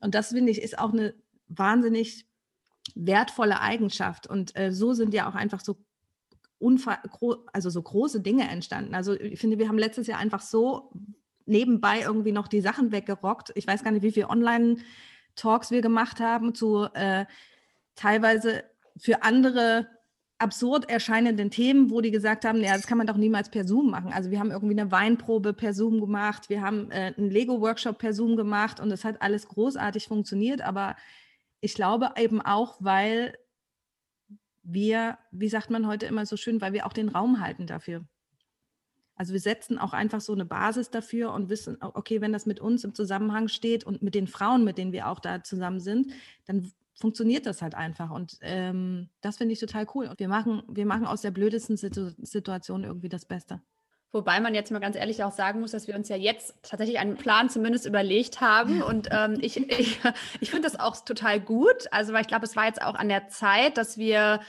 [0.00, 1.14] Und das finde ich ist auch eine
[1.48, 2.26] wahnsinnig
[2.96, 4.26] wertvolle Eigenschaft.
[4.26, 5.76] Und äh, so sind ja auch einfach so
[7.52, 8.94] also so große Dinge entstanden.
[8.94, 10.92] Also ich finde, wir haben letztes Jahr einfach so
[11.46, 13.52] nebenbei irgendwie noch die Sachen weggerockt.
[13.54, 17.24] Ich weiß gar nicht, wie viele Online-Talks wir gemacht haben zu äh,
[17.94, 18.64] teilweise
[19.00, 19.88] für andere
[20.38, 23.90] absurd erscheinenden Themen, wo die gesagt haben, ja, das kann man doch niemals per Zoom
[23.90, 24.12] machen.
[24.12, 28.14] Also wir haben irgendwie eine Weinprobe per Zoom gemacht, wir haben äh, einen Lego-Workshop per
[28.14, 30.96] Zoom gemacht und es hat alles großartig funktioniert, aber
[31.60, 33.36] ich glaube eben auch, weil
[34.62, 38.04] wir, wie sagt man heute immer so schön, weil wir auch den Raum halten dafür.
[39.20, 42.58] Also wir setzen auch einfach so eine Basis dafür und wissen, okay, wenn das mit
[42.58, 46.10] uns im Zusammenhang steht und mit den Frauen, mit denen wir auch da zusammen sind,
[46.46, 48.10] dann funktioniert das halt einfach.
[48.10, 50.06] Und ähm, das finde ich total cool.
[50.06, 53.60] Und wir machen, wir machen aus der blödesten Situ Situation irgendwie das Beste.
[54.10, 56.98] Wobei man jetzt mal ganz ehrlich auch sagen muss, dass wir uns ja jetzt tatsächlich
[56.98, 58.80] einen Plan zumindest überlegt haben.
[58.90, 60.00] Und ähm, ich, ich,
[60.40, 61.88] ich finde das auch total gut.
[61.90, 64.40] Also, weil ich glaube, es war jetzt auch an der Zeit, dass wir,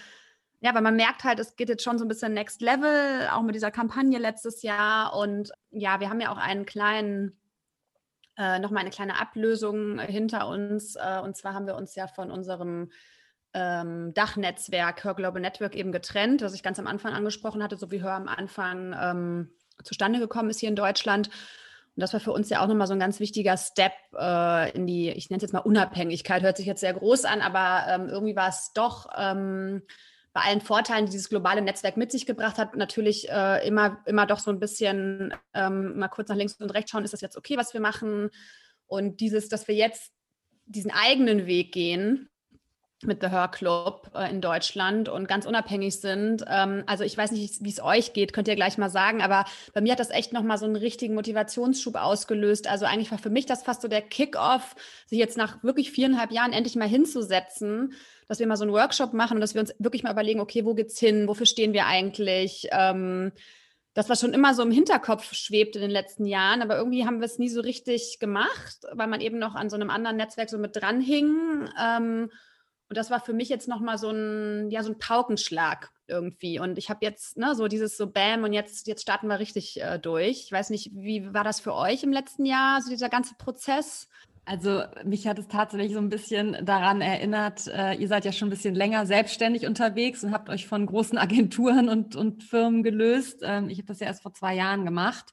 [0.61, 3.41] ja, weil man merkt halt, es geht jetzt schon so ein bisschen Next Level, auch
[3.41, 5.15] mit dieser Kampagne letztes Jahr.
[5.15, 7.35] Und ja, wir haben ja auch einen kleinen
[8.37, 10.95] äh, nochmal eine kleine Ablösung hinter uns.
[10.95, 12.91] Äh, und zwar haben wir uns ja von unserem
[13.53, 17.91] ähm, Dachnetzwerk Her Global Network eben getrennt, was ich ganz am Anfang angesprochen hatte, so
[17.91, 19.49] wie Hör am Anfang ähm,
[19.83, 21.27] zustande gekommen ist hier in Deutschland.
[21.27, 24.87] Und das war für uns ja auch nochmal so ein ganz wichtiger Step äh, in
[24.87, 28.07] die, ich nenne es jetzt mal Unabhängigkeit, hört sich jetzt sehr groß an, aber ähm,
[28.07, 29.81] irgendwie war es doch ähm,
[30.33, 34.25] bei allen Vorteilen, die dieses globale Netzwerk mit sich gebracht hat, natürlich äh, immer, immer
[34.25, 37.37] doch so ein bisschen ähm, mal kurz nach links und rechts schauen, ist das jetzt
[37.37, 38.29] okay, was wir machen?
[38.87, 40.11] Und dieses, dass wir jetzt
[40.65, 42.29] diesen eigenen Weg gehen,
[43.03, 46.43] mit The Her Club äh, in Deutschland und ganz unabhängig sind.
[46.47, 49.45] Ähm, also ich weiß nicht, wie es euch geht, könnt ihr gleich mal sagen, aber
[49.73, 52.67] bei mir hat das echt nochmal so einen richtigen Motivationsschub ausgelöst.
[52.67, 54.75] Also eigentlich war für mich das fast so der Kick-off,
[55.07, 57.93] sich jetzt nach wirklich viereinhalb Jahren endlich mal hinzusetzen
[58.31, 60.63] dass wir mal so einen Workshop machen und dass wir uns wirklich mal überlegen, okay,
[60.63, 62.65] wo geht's hin, wofür stehen wir eigentlich?
[62.71, 63.33] Ähm,
[63.93, 67.19] das, was schon immer so im Hinterkopf schwebt in den letzten Jahren, aber irgendwie haben
[67.19, 70.49] wir es nie so richtig gemacht, weil man eben noch an so einem anderen Netzwerk
[70.49, 71.67] so mit dran hing.
[71.77, 72.31] Ähm,
[72.87, 76.57] und das war für mich jetzt nochmal so ein, ja, so ein Paukenschlag irgendwie.
[76.57, 79.81] Und ich habe jetzt ne, so dieses so Bam und jetzt, jetzt starten wir richtig
[79.81, 80.45] äh, durch.
[80.45, 84.07] Ich weiß nicht, wie war das für euch im letzten Jahr, so dieser ganze Prozess?
[84.51, 88.49] Also mich hat es tatsächlich so ein bisschen daran erinnert, äh, ihr seid ja schon
[88.49, 93.39] ein bisschen länger selbstständig unterwegs und habt euch von großen Agenturen und, und Firmen gelöst.
[93.43, 95.31] Ähm, ich habe das ja erst vor zwei Jahren gemacht.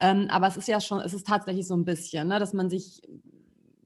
[0.00, 2.70] Ähm, aber es ist ja schon, es ist tatsächlich so ein bisschen, ne, dass man
[2.70, 3.02] sich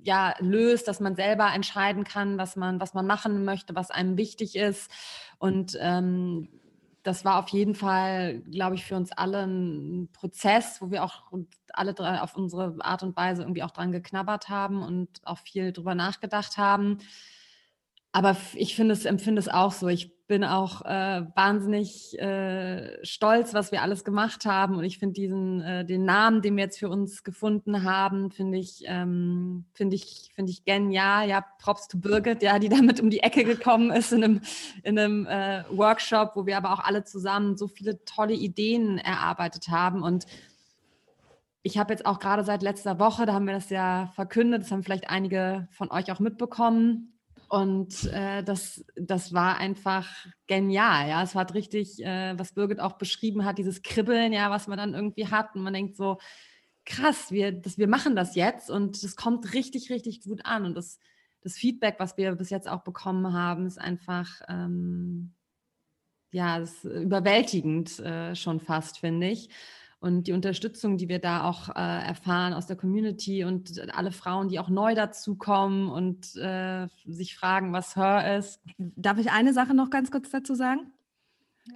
[0.04, 4.16] ja löst, dass man selber entscheiden kann, was man, was man machen möchte, was einem
[4.16, 4.92] wichtig ist.
[5.38, 6.50] Und ähm,
[7.02, 11.32] das war auf jeden Fall, glaube ich, für uns alle ein Prozess, wo wir auch
[11.74, 15.94] alle auf unsere Art und Weise irgendwie auch dran geknabbert haben und auch viel drüber
[15.94, 16.98] nachgedacht haben.
[18.12, 19.88] Aber ich finde es, empfinde es auch so.
[19.88, 24.76] Ich bin auch äh, wahnsinnig äh, stolz, was wir alles gemacht haben.
[24.76, 28.58] Und ich finde diesen, äh, den Namen, den wir jetzt für uns gefunden haben, finde
[28.58, 31.28] ich, ähm, finde ich, finde ich genial.
[31.28, 34.40] Ja, Props to Birgit, ja, die damit um die Ecke gekommen ist in einem,
[34.82, 39.68] in einem äh, Workshop, wo wir aber auch alle zusammen so viele tolle Ideen erarbeitet
[39.68, 40.02] haben.
[40.02, 40.26] Und
[41.62, 44.70] ich habe jetzt auch gerade seit letzter Woche, da haben wir das ja verkündet, das
[44.70, 47.18] haben vielleicht einige von euch auch mitbekommen,
[47.48, 50.06] und äh, das, das war einfach
[50.46, 51.08] genial.
[51.08, 54.76] Ja, es hat richtig, äh, was Birgit auch beschrieben hat, dieses Kribbeln, ja, was man
[54.76, 55.54] dann irgendwie hat.
[55.54, 56.18] Und man denkt so,
[56.84, 60.66] krass, wir, das, wir machen das jetzt und das kommt richtig, richtig gut an.
[60.66, 60.98] Und das,
[61.40, 65.32] das Feedback, was wir bis jetzt auch bekommen haben, ist einfach, ähm,
[66.32, 69.48] ja, ist überwältigend äh, schon fast, finde ich
[70.00, 74.48] und die Unterstützung, die wir da auch äh, erfahren aus der Community und alle Frauen,
[74.48, 78.60] die auch neu dazukommen und äh, sich fragen, was Hör ist.
[78.78, 80.92] Darf ich eine Sache noch ganz kurz dazu sagen?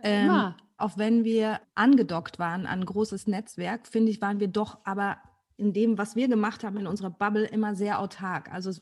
[0.03, 4.79] Ähm, auch wenn wir angedockt waren an ein großes Netzwerk, finde ich, waren wir doch
[4.85, 5.19] aber
[5.57, 8.53] in dem, was wir gemacht haben in unserer Bubble, immer sehr autark.
[8.53, 8.73] Also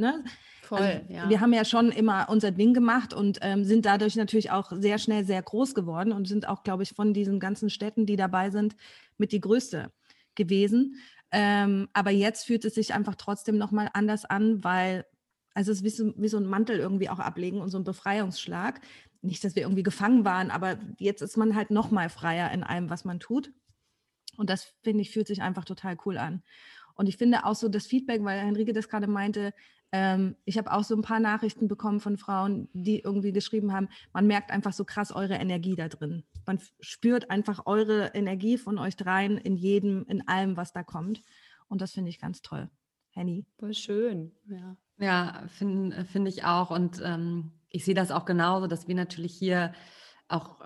[0.00, 0.24] ne?
[0.62, 1.28] Voll, also, ja.
[1.28, 4.98] Wir haben ja schon immer unser Ding gemacht und ähm, sind dadurch natürlich auch sehr
[4.98, 8.50] schnell sehr groß geworden und sind auch, glaube ich, von diesen ganzen Städten, die dabei
[8.50, 8.76] sind,
[9.18, 9.92] mit die größte
[10.34, 10.96] gewesen.
[11.32, 15.04] Ähm, aber jetzt fühlt es sich einfach trotzdem nochmal anders an, weil
[15.54, 17.84] also es ist wie so, wie so ein Mantel irgendwie auch ablegen und so ein
[17.84, 18.80] Befreiungsschlag.
[19.22, 22.88] Nicht, dass wir irgendwie gefangen waren, aber jetzt ist man halt nochmal freier in allem,
[22.88, 23.52] was man tut.
[24.36, 26.42] Und das, finde ich, fühlt sich einfach total cool an.
[26.94, 29.52] Und ich finde auch so das Feedback, weil Henrike das gerade meinte,
[29.92, 33.88] ähm, ich habe auch so ein paar Nachrichten bekommen von Frauen, die irgendwie geschrieben haben,
[34.12, 36.24] man merkt einfach so krass eure Energie da drin.
[36.46, 41.22] Man spürt einfach eure Energie von euch dreien in jedem, in allem, was da kommt.
[41.68, 42.70] Und das finde ich ganz toll.
[43.10, 43.44] Henny.
[43.58, 44.76] Voll schön, ja.
[44.98, 46.70] Ja, finde find ich auch.
[46.70, 49.72] Und ähm, ich sehe das auch genauso, dass wir natürlich hier
[50.30, 50.60] auch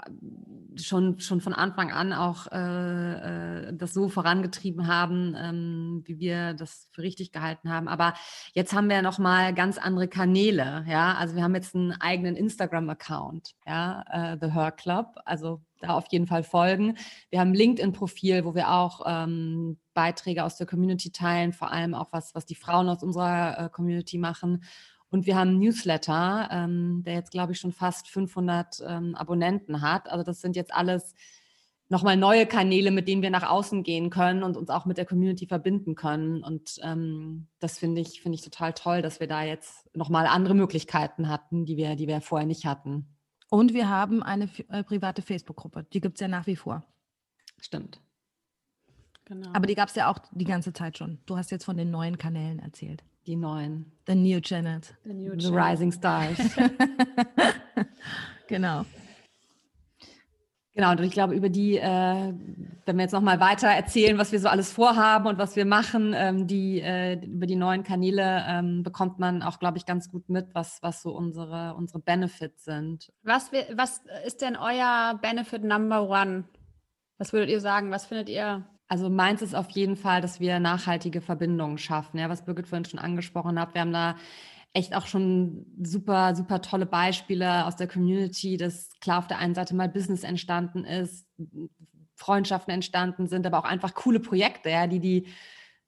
[0.77, 6.55] schon, schon von Anfang an auch äh, äh, das so vorangetrieben haben, ähm, wie wir
[6.55, 7.89] das für richtig gehalten haben.
[7.89, 8.15] Aber
[8.55, 11.15] jetzt haben wir noch mal ganz andere Kanäle, ja.
[11.15, 15.15] Also wir haben jetzt einen eigenen Instagram-Account, ja, äh, The Her Club.
[15.25, 16.97] Also da auf jeden Fall folgen.
[17.31, 21.95] Wir haben ein LinkedIn-Profil, wo wir auch ähm, Beiträge aus der Community teilen, vor allem
[21.95, 24.65] auch was, was die Frauen aus unserer äh, Community machen.
[25.15, 29.81] Und wir haben einen Newsletter, ähm, der jetzt, glaube ich, schon fast 500 ähm, Abonnenten
[29.81, 30.11] hat.
[30.11, 31.15] Also das sind jetzt alles
[31.89, 35.05] nochmal neue Kanäle, mit denen wir nach außen gehen können und uns auch mit der
[35.05, 36.43] Community verbinden können.
[36.43, 40.57] Und ähm, das finde ich, finde ich total toll, dass wir da jetzt nochmal andere
[40.57, 43.07] Möglichkeiten hatten, die wir, die wir vorher nicht hatten.
[43.49, 45.87] Und wir haben eine äh, private Facebook-Gruppe.
[45.93, 46.83] Die gibt es ja nach wie vor.
[47.61, 48.01] Stimmt.
[49.27, 49.51] Genau.
[49.53, 51.21] Aber die gab es ja auch die ganze Zeit schon.
[51.25, 53.05] Du hast jetzt von den neuen Kanälen erzählt.
[53.27, 53.91] Die neuen.
[54.07, 54.95] The New Janet.
[55.05, 56.37] The, new The Rising Stars.
[58.49, 58.85] genau.
[60.75, 62.35] Genau, und ich glaube, über die, äh,
[62.85, 66.13] wenn wir jetzt nochmal weiter erzählen, was wir so alles vorhaben und was wir machen,
[66.17, 70.29] ähm, die, äh, über die neuen Kanäle ähm, bekommt man auch, glaube ich, ganz gut
[70.29, 73.13] mit, was, was so unsere, unsere Benefits sind.
[73.23, 76.45] Was, was ist denn euer Benefit Number One?
[77.19, 77.93] Was würdet ihr sagen?
[77.93, 82.29] Was findet ihr also meins ist auf jeden Fall, dass wir nachhaltige Verbindungen schaffen, ja,
[82.29, 83.75] was Birgit vorhin schon angesprochen hat.
[83.75, 84.15] Wir haben da
[84.73, 89.57] echt auch schon super, super tolle Beispiele aus der Community, dass klar auf der einen
[89.57, 91.27] Seite mal Business entstanden ist,
[92.15, 95.27] Freundschaften entstanden sind, aber auch einfach coole Projekte, ja, die, die,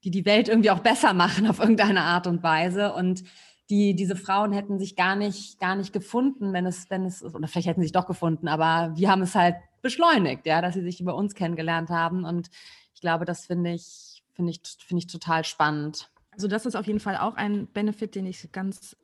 [0.03, 2.93] die die Welt irgendwie auch besser machen auf irgendeine Art und Weise.
[2.93, 3.23] Und
[3.71, 7.47] die, diese Frauen hätten sich gar nicht, gar nicht gefunden, wenn es, wenn es, oder
[7.47, 10.83] vielleicht hätten sie sich doch gefunden, aber wir haben es halt beschleunigt, ja, dass sie
[10.83, 12.25] sich über uns kennengelernt haben.
[12.25, 12.51] Und
[12.97, 16.09] ich glaube, das finde ich, finde ich, finde ich total spannend.
[16.31, 18.97] Also das ist auf jeden Fall auch ein Benefit, den ich ganz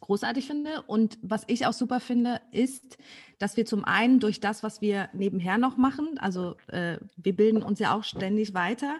[0.00, 0.82] großartig finde.
[0.82, 2.98] Und was ich auch super finde, ist,
[3.38, 7.62] dass wir zum einen durch das, was wir nebenher noch machen, also äh, wir bilden
[7.62, 8.96] uns ja auch ständig weiter,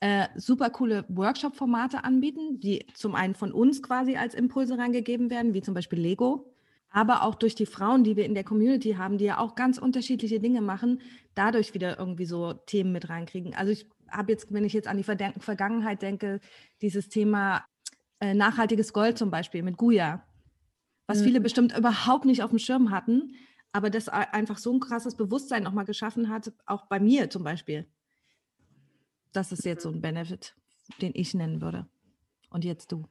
[0.00, 5.52] äh, super coole Workshop-Formate anbieten, die zum einen von uns quasi als Impulse reingegeben werden,
[5.52, 6.50] wie zum Beispiel Lego,
[6.92, 9.78] aber auch durch die Frauen, die wir in der Community haben, die ja auch ganz
[9.78, 11.00] unterschiedliche Dinge machen,
[11.34, 13.54] dadurch wieder irgendwie so Themen mit reinkriegen.
[13.54, 16.40] Also ich habe jetzt, wenn ich jetzt an die Vergangenheit denke,
[16.82, 17.64] dieses Thema
[18.20, 20.22] äh, nachhaltiges Gold zum Beispiel mit Guya,
[21.06, 21.24] was mhm.
[21.24, 23.34] viele bestimmt überhaupt nicht auf dem Schirm hatten,
[23.72, 27.86] aber das einfach so ein krasses Bewusstsein nochmal geschaffen hat, auch bei mir zum Beispiel.
[29.32, 30.54] Das ist jetzt so ein Benefit,
[31.00, 31.88] den ich nennen würde.
[32.50, 33.08] Und jetzt du.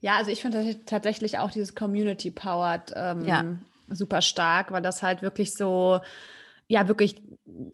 [0.00, 3.44] Ja, also ich finde tatsächlich auch dieses Community-Powered ähm, ja.
[3.88, 6.00] super stark, weil das halt wirklich so,
[6.68, 7.22] ja, wirklich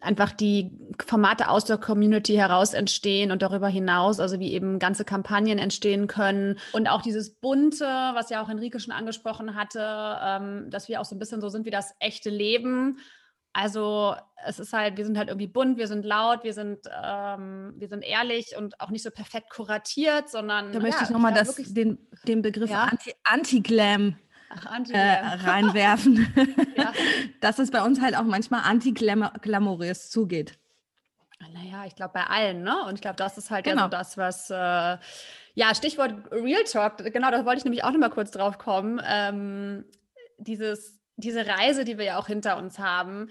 [0.01, 0.71] einfach die
[1.05, 6.07] Formate aus der Community heraus entstehen und darüber hinaus, also wie eben ganze Kampagnen entstehen
[6.07, 11.01] können und auch dieses Bunte, was ja auch Enrique schon angesprochen hatte, ähm, dass wir
[11.01, 12.99] auch so ein bisschen so sind wie das echte Leben
[13.53, 17.73] also es ist halt, wir sind halt irgendwie bunt, wir sind laut, wir sind, ähm,
[17.77, 20.71] wir sind ehrlich und auch nicht so perfekt kuratiert, sondern.
[20.73, 21.33] Da möchte ja, ich nochmal
[21.67, 22.91] den, den Begriff ja?
[23.23, 24.15] Anti-Glam
[24.65, 26.33] Anti äh, reinwerfen.
[26.77, 26.93] ja.
[27.41, 30.57] Dass es bei uns halt auch manchmal anti-glamourös zugeht.
[31.51, 32.85] Naja, ich glaube bei allen, ne?
[32.85, 33.81] Und ich glaube, das ist halt genau.
[33.81, 34.49] ja so das, was.
[34.49, 34.97] Äh,
[35.55, 39.01] ja, Stichwort Real Talk, genau, da wollte ich nämlich auch nochmal kurz drauf kommen.
[39.05, 39.85] Ähm,
[40.37, 43.29] dieses diese Reise, die wir ja auch hinter uns haben,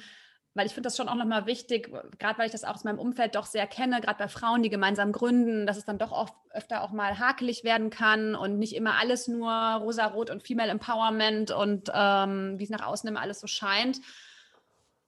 [0.55, 2.99] weil ich finde das schon auch nochmal wichtig, gerade weil ich das auch aus meinem
[2.99, 6.35] Umfeld doch sehr kenne, gerade bei Frauen, die gemeinsam gründen, dass es dann doch oft,
[6.51, 11.51] öfter auch mal hakelig werden kann und nicht immer alles nur rosa-rot und Female Empowerment
[11.51, 14.01] und ähm, wie es nach außen immer alles so scheint.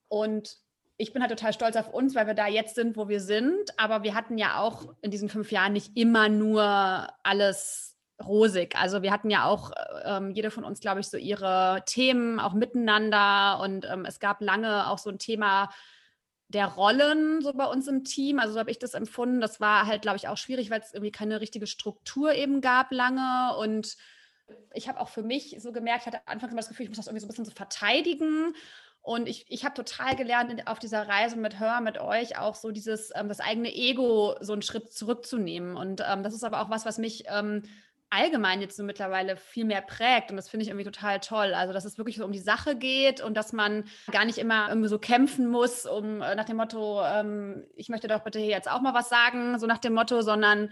[0.07, 0.57] Und
[0.97, 3.77] ich bin halt total stolz auf uns, weil wir da jetzt sind, wo wir sind.
[3.77, 8.75] Aber wir hatten ja auch in diesen fünf Jahren nicht immer nur alles rosig.
[8.75, 9.71] Also wir hatten ja auch,
[10.03, 14.41] ähm, jede von uns, glaube ich, so ihre Themen auch miteinander und ähm, es gab
[14.41, 15.69] lange auch so ein Thema
[16.47, 18.39] der Rollen so bei uns im Team.
[18.39, 19.41] Also so habe ich das empfunden.
[19.41, 22.91] Das war halt, glaube ich, auch schwierig, weil es irgendwie keine richtige Struktur eben gab
[22.91, 23.97] lange und
[24.73, 26.97] ich habe auch für mich so gemerkt, ich hatte anfangs immer das Gefühl, ich muss
[26.97, 28.53] das irgendwie so ein bisschen so verteidigen.
[29.01, 32.71] Und ich, ich habe total gelernt auf dieser Reise mit Hör, mit euch auch so
[32.71, 35.77] dieses, ähm, das eigene Ego so einen Schritt zurückzunehmen.
[35.77, 37.63] Und ähm, das ist aber auch was, was mich ähm,
[38.09, 41.53] allgemein jetzt so mittlerweile viel mehr prägt und das finde ich irgendwie total toll.
[41.53, 44.69] Also, dass es wirklich so um die Sache geht und dass man gar nicht immer
[44.69, 48.49] irgendwie so kämpfen muss, um äh, nach dem Motto, ähm, ich möchte doch bitte hier
[48.49, 50.69] jetzt auch mal was sagen, so nach dem Motto, sondern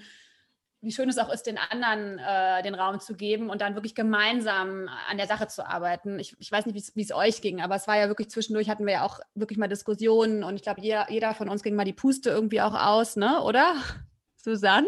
[0.84, 3.96] wie schön es auch ist, den anderen äh, den Raum zu geben und dann wirklich
[3.96, 6.20] gemeinsam an der Sache zu arbeiten.
[6.20, 8.86] Ich, ich weiß nicht, wie es euch ging, aber es war ja wirklich zwischendurch, hatten
[8.86, 11.86] wir ja auch wirklich mal Diskussionen und ich glaube, jeder, jeder von uns ging mal
[11.86, 13.42] die Puste irgendwie auch aus, ne?
[13.44, 13.76] oder?
[14.36, 14.88] Susanne,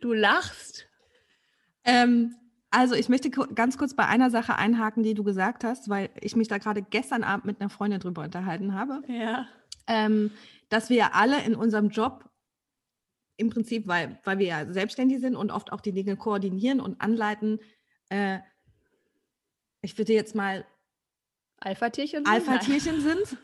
[0.00, 0.86] du lachst.
[1.84, 2.36] Ähm,
[2.76, 6.34] Also ich möchte ganz kurz bei einer Sache einhaken, die du gesagt hast, weil ich
[6.34, 9.00] mich da gerade gestern Abend mit einer Freundin drüber unterhalten habe.
[9.06, 9.46] Ja.
[9.86, 10.32] Ähm,
[10.70, 12.28] dass wir alle in unserem Job
[13.36, 17.00] im Prinzip, weil, weil wir ja selbstständig sind und oft auch die Dinge koordinieren und
[17.00, 17.60] anleiten,
[18.08, 18.40] äh,
[19.82, 20.64] ich würde jetzt mal
[21.60, 23.38] Alpha-Tierchen Alpha-Tierchen sind.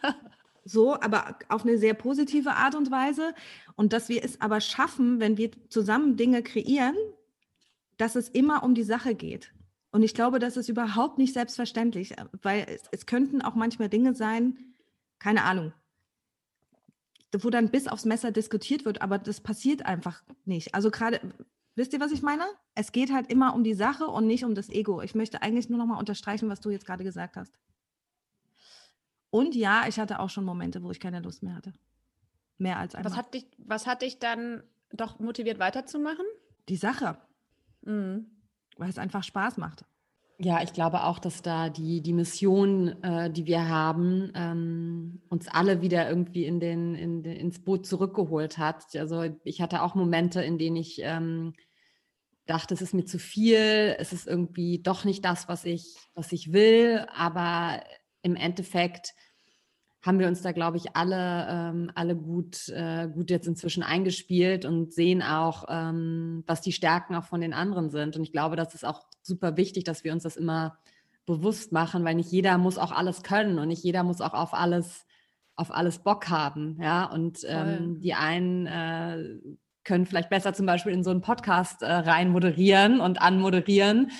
[0.65, 3.33] So, aber auf eine sehr positive Art und Weise.
[3.77, 6.97] Und dass wir es aber schaffen, wenn wir zusammen Dinge kreieren,
[8.01, 9.53] dass es immer um die Sache geht.
[9.93, 14.15] Und ich glaube, das ist überhaupt nicht selbstverständlich, weil es, es könnten auch manchmal Dinge
[14.15, 14.57] sein,
[15.19, 15.73] keine Ahnung,
[17.39, 20.75] wo dann bis aufs Messer diskutiert wird, aber das passiert einfach nicht.
[20.75, 21.21] Also gerade,
[21.75, 22.45] wisst ihr, was ich meine?
[22.75, 25.03] Es geht halt immer um die Sache und nicht um das Ego.
[25.03, 27.59] Ich möchte eigentlich nur noch mal unterstreichen, was du jetzt gerade gesagt hast.
[29.29, 31.73] Und ja, ich hatte auch schon Momente, wo ich keine Lust mehr hatte.
[32.59, 33.13] Mehr als einmal.
[33.13, 36.25] Was hat dich, was hat dich dann doch motiviert weiterzumachen?
[36.69, 37.19] Die Sache.
[37.83, 38.27] Mhm.
[38.77, 39.85] Weil es einfach Spaß macht.
[40.43, 45.49] Ja, ich glaube auch, dass da die, die Mission, äh, die wir haben, ähm, uns
[45.49, 48.85] alle wieder irgendwie in den, in den, ins Boot zurückgeholt hat.
[48.97, 51.53] Also ich hatte auch Momente, in denen ich ähm,
[52.47, 56.33] dachte, es ist mir zu viel, es ist irgendwie doch nicht das, was ich, was
[56.33, 57.83] ich will, aber
[58.23, 59.15] im Endeffekt
[60.03, 64.65] haben wir uns da, glaube ich, alle, ähm, alle gut, äh, gut jetzt inzwischen eingespielt
[64.65, 68.17] und sehen auch, ähm, was die Stärken auch von den anderen sind.
[68.17, 70.79] Und ich glaube, das ist auch super wichtig, dass wir uns das immer
[71.27, 74.55] bewusst machen, weil nicht jeder muss auch alles können und nicht jeder muss auch auf
[74.55, 75.07] alles,
[75.55, 76.79] auf alles Bock haben.
[76.81, 79.39] Ja, und ähm, die einen äh,
[79.85, 84.11] können vielleicht besser zum Beispiel in so einen Podcast äh, rein moderieren und anmoderieren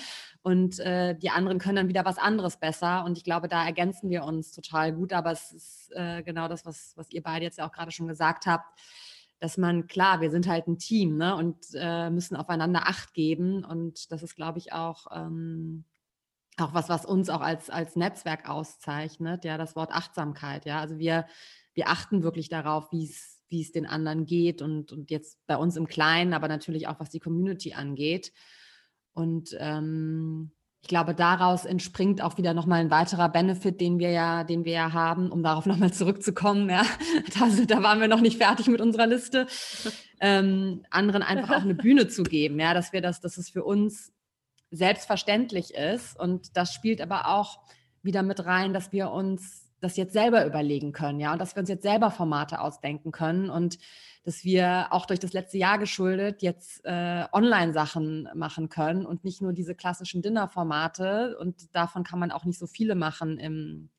[0.43, 3.05] und äh, die anderen können dann wieder was anderes besser.
[3.05, 5.13] Und ich glaube, da ergänzen wir uns total gut.
[5.13, 8.07] Aber es ist äh, genau das, was, was ihr beide jetzt ja auch gerade schon
[8.07, 8.79] gesagt habt,
[9.39, 11.35] dass man, klar, wir sind halt ein Team ne?
[11.35, 13.63] und äh, müssen aufeinander Acht geben.
[13.63, 15.85] Und das ist, glaube ich, auch, ähm,
[16.57, 20.65] auch was, was uns auch als, als Netzwerk auszeichnet, ja, das Wort Achtsamkeit.
[20.65, 21.27] Ja, also wir,
[21.75, 25.57] wir achten wirklich darauf, wie es wie es den anderen geht und, und jetzt bei
[25.57, 28.31] uns im Kleinen, aber natürlich auch was die Community angeht.
[29.13, 30.51] Und ähm,
[30.81, 34.73] ich glaube, daraus entspringt auch wieder nochmal ein weiterer Benefit, den wir ja, den wir
[34.73, 36.69] ja haben, um darauf nochmal zurückzukommen.
[36.69, 36.83] Ja,
[37.39, 39.47] da, da, waren wir noch nicht fertig mit unserer Liste.
[40.19, 43.63] Ähm, anderen einfach auch eine Bühne zu geben, ja, dass wir das, dass es für
[43.63, 44.11] uns
[44.71, 46.19] selbstverständlich ist.
[46.19, 47.59] Und das spielt aber auch
[48.01, 51.61] wieder mit rein, dass wir uns das jetzt selber überlegen können, ja, und dass wir
[51.61, 53.79] uns jetzt selber Formate ausdenken können und
[54.23, 59.41] dass wir auch durch das letzte Jahr geschuldet jetzt äh, Online-Sachen machen können und nicht
[59.41, 61.37] nur diese klassischen Dinner-Formate.
[61.39, 63.89] Und davon kann man auch nicht so viele machen im,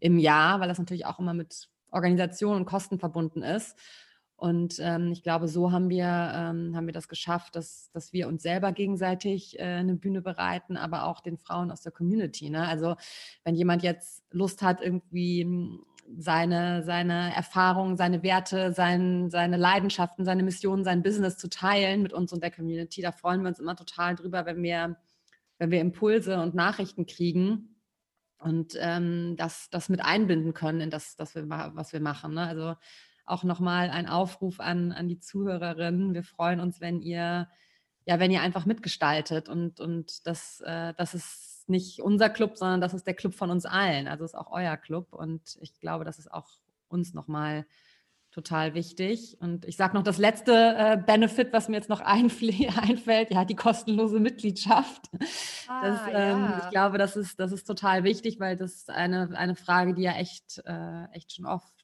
[0.00, 3.76] im Jahr, weil das natürlich auch immer mit Organisation und Kosten verbunden ist.
[4.40, 8.26] Und ähm, ich glaube, so haben wir, ähm, haben wir das geschafft, dass, dass wir
[8.26, 12.48] uns selber gegenseitig äh, eine Bühne bereiten, aber auch den Frauen aus der Community.
[12.48, 12.66] Ne?
[12.66, 12.96] Also
[13.44, 15.78] wenn jemand jetzt Lust hat, irgendwie
[16.16, 22.14] seine, seine Erfahrungen, seine Werte, sein, seine Leidenschaften, seine Missionen, sein Business zu teilen mit
[22.14, 23.02] uns und der Community.
[23.02, 24.96] Da freuen wir uns immer total drüber, wenn wir,
[25.58, 27.76] wenn wir Impulse und Nachrichten kriegen
[28.38, 32.32] und ähm, das, das mit einbinden können in das, das wir, was wir machen.
[32.32, 32.46] Ne?
[32.46, 32.74] Also
[33.30, 36.14] auch nochmal ein Aufruf an, an die Zuhörerinnen.
[36.14, 37.48] Wir freuen uns, wenn ihr,
[38.06, 42.80] ja, wenn ihr einfach mitgestaltet und, und das, äh, das ist nicht unser Club, sondern
[42.80, 44.08] das ist der Club von uns allen.
[44.08, 45.12] Also ist auch euer Club.
[45.12, 46.48] Und ich glaube, das ist auch
[46.88, 47.64] uns nochmal
[48.30, 49.36] total wichtig.
[49.40, 53.56] Und ich sage noch das letzte äh, Benefit, was mir jetzt noch einfällt, ja, die
[53.56, 55.10] kostenlose Mitgliedschaft.
[55.68, 56.62] Ah, das, ähm, ja.
[56.64, 60.02] Ich glaube, das ist, das ist total wichtig, weil das ist eine, eine Frage, die
[60.02, 61.79] ja echt, äh, echt schon oft,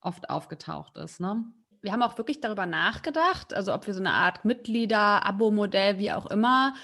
[0.00, 1.20] oft aufgetaucht ist.
[1.20, 1.44] Ne?
[1.80, 6.12] Wir haben auch wirklich darüber nachgedacht, also ob wir so eine Art Mitglieder, Abo-Modell, wie
[6.12, 6.74] auch immer,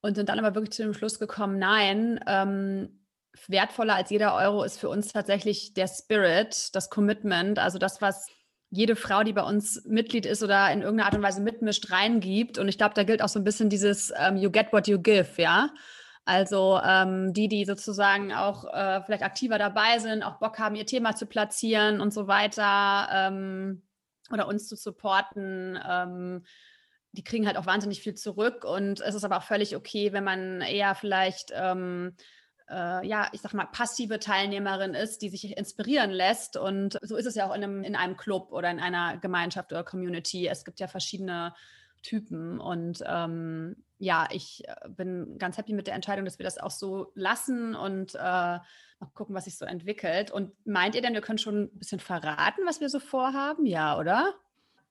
[0.00, 3.04] und sind dann aber wirklich zu dem Schluss gekommen, nein, ähm,
[3.46, 8.26] wertvoller als jeder Euro ist für uns tatsächlich der Spirit, das Commitment, also das, was
[8.70, 12.58] jede Frau, die bei uns Mitglied ist oder in irgendeiner Art und Weise mitmischt, reingibt.
[12.58, 15.00] Und ich glaube, da gilt auch so ein bisschen dieses ähm, You get what you
[15.00, 15.70] give, ja.
[16.28, 20.86] Also ähm, die, die sozusagen auch äh, vielleicht aktiver dabei sind, auch Bock haben, ihr
[20.86, 23.82] Thema zu platzieren und so weiter ähm,
[24.30, 26.42] oder uns zu supporten ähm,
[27.12, 30.24] die kriegen halt auch wahnsinnig viel zurück und es ist aber auch völlig okay, wenn
[30.24, 32.14] man eher vielleicht, ähm,
[32.68, 36.56] äh, ja, ich sag mal, passive Teilnehmerin ist, die sich inspirieren lässt.
[36.56, 39.72] Und so ist es ja auch in einem, in einem Club oder in einer Gemeinschaft
[39.72, 40.46] oder Community.
[40.46, 41.54] Es gibt ja verschiedene
[42.02, 46.58] Typen und ähm, ja, ich äh, bin ganz happy mit der Entscheidung, dass wir das
[46.58, 48.62] auch so lassen und äh, mal
[49.14, 50.30] gucken, was sich so entwickelt.
[50.30, 53.66] Und meint ihr denn, wir können schon ein bisschen verraten, was wir so vorhaben?
[53.66, 54.34] Ja, oder?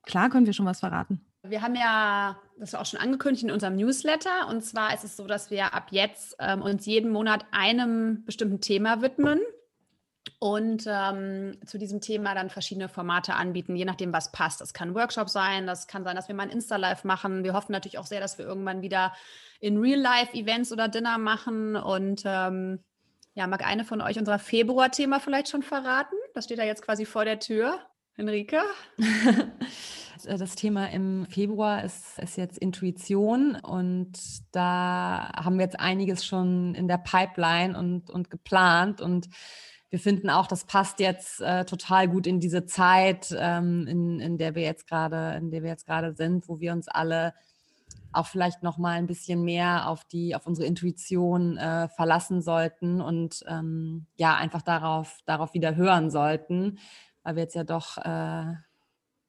[0.04, 1.26] Klar können wir schon was verraten.
[1.44, 4.48] Wir haben ja das auch schon angekündigt in unserem Newsletter.
[4.50, 8.60] Und zwar ist es so, dass wir ab jetzt ähm, uns jeden Monat einem bestimmten
[8.60, 9.40] Thema widmen
[10.40, 14.62] und ähm, zu diesem Thema dann verschiedene Formate anbieten, je nachdem, was passt.
[14.62, 17.44] Das kann ein Workshop sein, das kann sein, dass wir mal ein Insta-Live machen.
[17.44, 19.14] Wir hoffen natürlich auch sehr, dass wir irgendwann wieder
[19.60, 21.76] in Real-Life-Events oder Dinner machen.
[21.76, 22.84] Und ähm,
[23.34, 26.16] ja, mag eine von euch unser Februar-Thema vielleicht schon verraten?
[26.36, 27.80] Das steht da jetzt quasi vor der Tür.
[28.14, 28.62] Henrike?
[30.28, 34.12] das Thema im Februar ist, ist jetzt Intuition und
[34.52, 39.30] da haben wir jetzt einiges schon in der Pipeline und, und geplant und
[39.90, 44.38] wir finden auch, das passt jetzt äh, total gut in diese Zeit, ähm, in, in
[44.38, 47.34] der wir jetzt gerade, in der wir jetzt gerade sind, wo wir uns alle
[48.12, 53.02] auch vielleicht noch mal ein bisschen mehr auf die, auf unsere Intuition äh, verlassen sollten
[53.02, 56.80] und ähm, ja einfach darauf, darauf wieder hören sollten,
[57.24, 58.54] weil wir jetzt ja doch äh,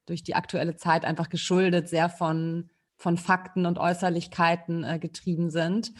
[0.07, 5.93] durch die aktuelle Zeit einfach geschuldet sehr von von Fakten und Äußerlichkeiten äh, getrieben sind.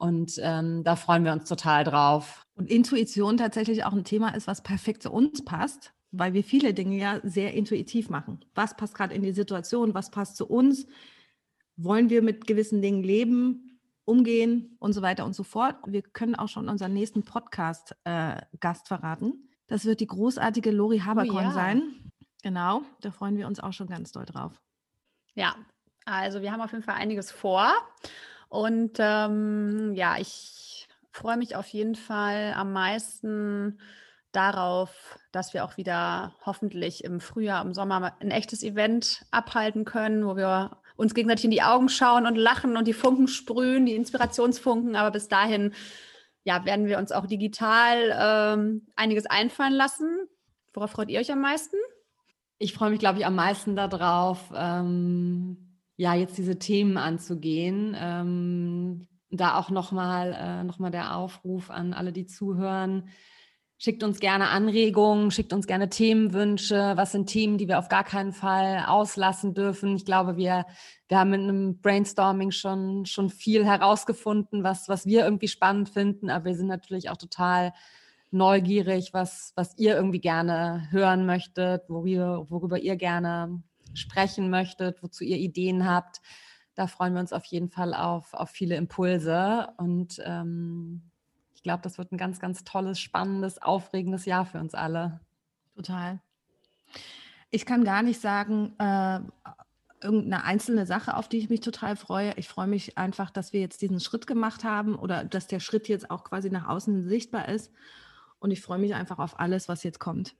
[0.00, 2.46] Und ähm, da freuen wir uns total drauf.
[2.54, 6.72] Und Intuition tatsächlich auch ein Thema ist, was perfekt zu uns passt, weil wir viele
[6.72, 8.42] Dinge ja sehr intuitiv machen.
[8.54, 9.92] Was passt gerade in die Situation?
[9.92, 10.86] Was passt zu uns?
[11.76, 15.76] Wollen wir mit gewissen Dingen leben, umgehen und so weiter und so fort?
[15.86, 19.50] Wir können auch schon unseren nächsten Podcast-Gast äh, verraten.
[19.66, 21.52] Das wird die großartige Lori Haberkorn oh, ja.
[21.52, 22.10] sein.
[22.42, 24.62] Genau, da freuen wir uns auch schon ganz doll drauf.
[25.34, 25.56] Ja,
[26.06, 27.70] also wir haben auf jeden Fall einiges vor.
[28.50, 33.78] Und ähm, ja, ich freue mich auf jeden Fall am meisten
[34.32, 34.90] darauf,
[35.32, 40.36] dass wir auch wieder hoffentlich im Frühjahr, im Sommer ein echtes Event abhalten können, wo
[40.36, 44.96] wir uns gegenseitig in die Augen schauen und lachen und die Funken sprühen, die Inspirationsfunken.
[44.96, 45.72] Aber bis dahin,
[46.42, 50.26] ja, werden wir uns auch digital ähm, einiges einfallen lassen.
[50.72, 51.76] Worauf freut ihr euch am meisten?
[52.58, 55.69] Ich freue mich, glaube ich, am meisten darauf, ähm,
[56.00, 57.94] ja, jetzt diese Themen anzugehen.
[58.00, 63.10] Ähm, da auch nochmal äh, noch der Aufruf an alle, die zuhören.
[63.76, 66.92] Schickt uns gerne Anregungen, schickt uns gerne Themenwünsche.
[66.96, 69.94] Was sind Themen, die wir auf gar keinen Fall auslassen dürfen?
[69.94, 70.64] Ich glaube, wir,
[71.08, 76.30] wir haben mit einem Brainstorming schon, schon viel herausgefunden, was, was wir irgendwie spannend finden.
[76.30, 77.74] Aber wir sind natürlich auch total
[78.30, 83.62] neugierig, was, was ihr irgendwie gerne hören möchtet, worüber, worüber ihr gerne
[83.94, 86.20] sprechen möchtet, wozu ihr Ideen habt.
[86.74, 89.68] Da freuen wir uns auf jeden Fall auf, auf viele Impulse.
[89.76, 91.10] Und ähm,
[91.54, 95.20] ich glaube, das wird ein ganz, ganz tolles, spannendes, aufregendes Jahr für uns alle.
[95.74, 96.20] Total.
[97.50, 99.20] Ich kann gar nicht sagen, äh,
[100.02, 102.32] irgendeine einzelne Sache, auf die ich mich total freue.
[102.36, 105.88] Ich freue mich einfach, dass wir jetzt diesen Schritt gemacht haben oder dass der Schritt
[105.88, 107.72] jetzt auch quasi nach außen sichtbar ist.
[108.38, 110.34] Und ich freue mich einfach auf alles, was jetzt kommt.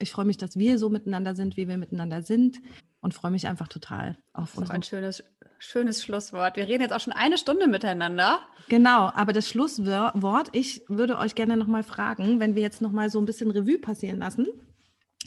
[0.00, 2.60] Ich freue mich, dass wir so miteinander sind, wie wir miteinander sind
[3.00, 4.70] und freue mich einfach total auf uns.
[4.70, 5.22] Ein schönes,
[5.58, 6.56] schönes Schlusswort.
[6.56, 8.40] Wir reden jetzt auch schon eine Stunde miteinander.
[8.68, 13.20] Genau, aber das Schlusswort, ich würde euch gerne nochmal fragen, wenn wir jetzt nochmal so
[13.20, 14.46] ein bisschen Revue passieren lassen,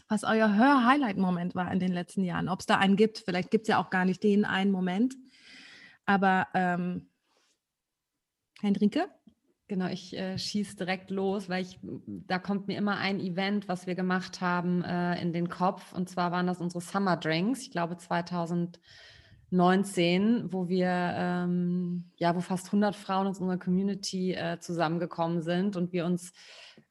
[0.07, 2.49] was euer Hör-Highlight-Moment war in den letzten Jahren.
[2.49, 5.15] Ob es da einen gibt, vielleicht gibt es ja auch gar nicht den einen Moment.
[6.05, 7.09] Aber ähm,
[8.61, 9.07] Hendrike?
[9.73, 13.87] Genau, ich äh, schieße direkt los, weil ich, da kommt mir immer ein Event, was
[13.87, 15.93] wir gemacht haben, äh, in den Kopf.
[15.93, 22.41] Und zwar waren das unsere Summer Drinks, ich glaube 2019, wo wir, ähm, ja, wo
[22.41, 26.33] fast 100 Frauen aus unserer Community äh, zusammengekommen sind und wir uns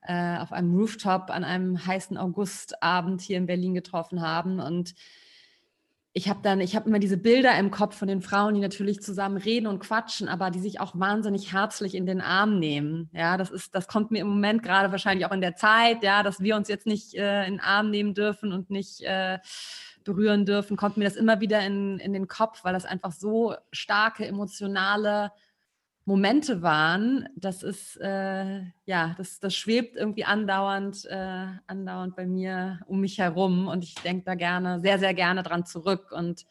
[0.00, 4.96] äh, auf einem Rooftop an einem heißen Augustabend hier in Berlin getroffen haben und
[6.14, 9.00] ich habe dann, ich habe immer diese Bilder im Kopf von den Frauen, die natürlich
[9.00, 13.08] zusammen reden und quatschen, aber die sich auch wahnsinnig herzlich in den Arm nehmen.
[13.14, 16.22] Ja, das ist, das kommt mir im Moment gerade wahrscheinlich auch in der Zeit, ja,
[16.22, 19.38] dass wir uns jetzt nicht äh, in den Arm nehmen dürfen und nicht äh,
[20.04, 23.54] berühren dürfen, kommt mir das immer wieder in, in den Kopf, weil das einfach so
[23.70, 25.32] starke emotionale
[26.04, 32.80] Momente waren, das ist, äh, ja, das, das schwebt irgendwie andauernd, äh, andauernd bei mir
[32.86, 36.44] um mich herum und ich denke da gerne, sehr, sehr gerne dran zurück und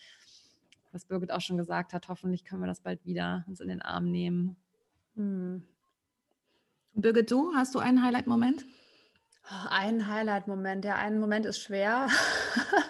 [0.94, 3.82] was Birgit auch schon gesagt hat, hoffentlich können wir das bald wieder uns in den
[3.82, 4.56] Arm nehmen.
[5.16, 5.64] Hm.
[6.94, 8.66] Birgit, du, hast du einen Highlight-Moment?
[9.70, 12.08] Ein Highlight-Moment, ja, ein Moment ist schwer.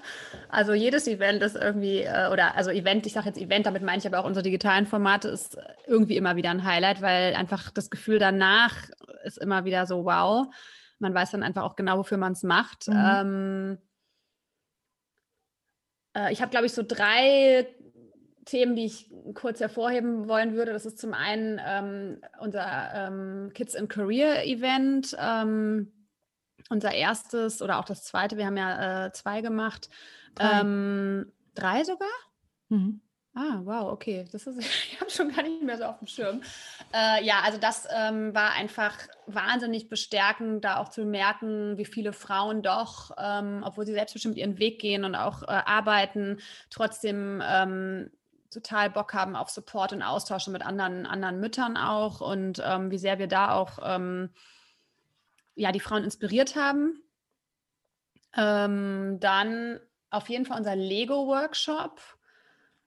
[0.52, 4.00] also jedes Event ist irgendwie, äh, oder also Event, ich sage jetzt Event, damit meine
[4.00, 7.90] ich aber auch unsere digitalen Formate, ist irgendwie immer wieder ein Highlight, weil einfach das
[7.90, 8.76] Gefühl danach
[9.24, 10.48] ist immer wieder so, wow.
[11.00, 12.88] Man weiß dann einfach auch genau, wofür man es macht.
[12.88, 12.96] Mhm.
[12.96, 13.78] Ähm,
[16.16, 17.68] äh, ich habe, glaube ich, so drei
[18.46, 20.74] Themen, die ich kurz hervorheben wollen würde.
[20.74, 25.16] Das ist zum einen ähm, unser ähm, Kids in Career Event.
[25.20, 25.92] Ähm,
[26.70, 29.90] unser erstes oder auch das zweite, wir haben ja äh, zwei gemacht.
[30.40, 32.08] Ähm, Drei sogar?
[32.70, 33.02] Mhm.
[33.34, 34.28] Ah, wow, okay.
[34.32, 36.42] Das ist, ich habe schon gar nicht mehr so auf dem Schirm.
[36.94, 42.12] Äh, ja, also das ähm, war einfach wahnsinnig bestärkend, da auch zu merken, wie viele
[42.12, 48.12] Frauen doch, ähm, obwohl sie selbstbestimmt ihren Weg gehen und auch äh, arbeiten, trotzdem ähm,
[48.52, 52.98] total Bock haben auf Support und Austausch mit anderen, anderen Müttern auch und ähm, wie
[52.98, 54.30] sehr wir da auch ähm,
[55.56, 57.02] ja, die Frauen inspiriert haben.
[58.36, 59.80] Ähm, dann
[60.12, 62.00] auf jeden Fall unser Lego-Workshop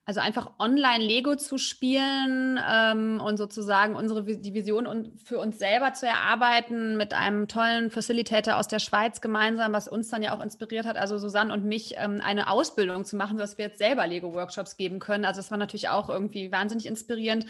[0.07, 5.59] also einfach online Lego zu spielen ähm, und sozusagen unsere die Vision und für uns
[5.59, 10.37] selber zu erarbeiten mit einem tollen Facilitator aus der Schweiz gemeinsam, was uns dann ja
[10.37, 13.79] auch inspiriert hat, also Susanne und mich, ähm, eine Ausbildung zu machen, dass wir jetzt
[13.79, 15.25] selber Lego-Workshops geben können.
[15.25, 17.47] Also das war natürlich auch irgendwie wahnsinnig inspirierend.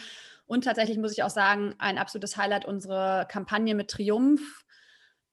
[0.47, 4.64] Und tatsächlich muss ich auch sagen, ein absolutes Highlight unsere Kampagne mit Triumph.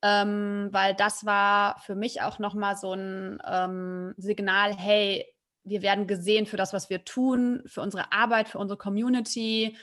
[0.04, 5.26] Ähm, weil das war für mich auch nochmal so ein ähm, Signal, hey,
[5.64, 9.78] wir werden gesehen für das, was wir tun, für unsere Arbeit, für unsere Community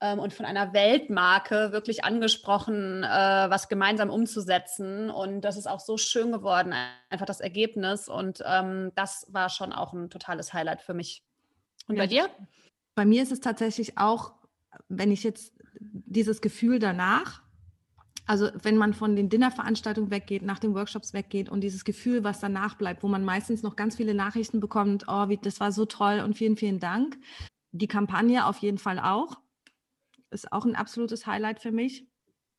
[0.00, 5.10] ähm, und von einer Weltmarke wirklich angesprochen, äh, was gemeinsam umzusetzen.
[5.10, 6.74] Und das ist auch so schön geworden,
[7.08, 8.08] einfach das Ergebnis.
[8.08, 11.22] Und ähm, das war schon auch ein totales Highlight für mich.
[11.86, 12.28] Und ja, bei dir?
[12.94, 14.32] Bei mir ist es tatsächlich auch,
[14.88, 17.42] wenn ich jetzt dieses Gefühl danach,
[18.30, 22.38] also wenn man von den Dinnerveranstaltungen weggeht, nach den Workshops weggeht und dieses Gefühl, was
[22.38, 25.84] danach bleibt, wo man meistens noch ganz viele Nachrichten bekommt, oh, wie, das war so
[25.84, 27.18] toll und vielen, vielen Dank.
[27.72, 29.40] Die Kampagne auf jeden Fall auch.
[30.30, 32.06] Ist auch ein absolutes Highlight für mich.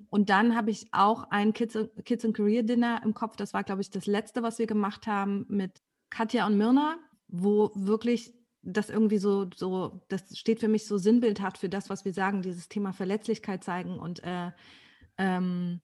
[0.09, 3.37] Und dann habe ich auch ein Kids, Kids and Career Dinner im Kopf.
[3.37, 6.97] Das war, glaube ich, das letzte, was wir gemacht haben mit Katja und Mirna,
[7.29, 12.03] wo wirklich das irgendwie so, so, das steht für mich so sinnbildhaft für das, was
[12.03, 14.51] wir sagen, dieses Thema Verletzlichkeit zeigen und äh,
[15.21, 15.81] ähm,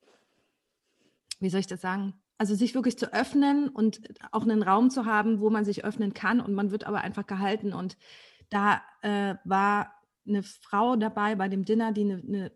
[1.40, 2.16] wie soll ich das sagen?
[2.40, 6.14] Also sich wirklich zu öffnen und auch einen Raum zu haben, wo man sich öffnen
[6.14, 7.74] kann und man wird aber einfach gehalten.
[7.74, 7.98] Und
[8.50, 9.94] da äh, war
[10.28, 12.52] eine Frau dabei bei dem Dinner, die eine, eine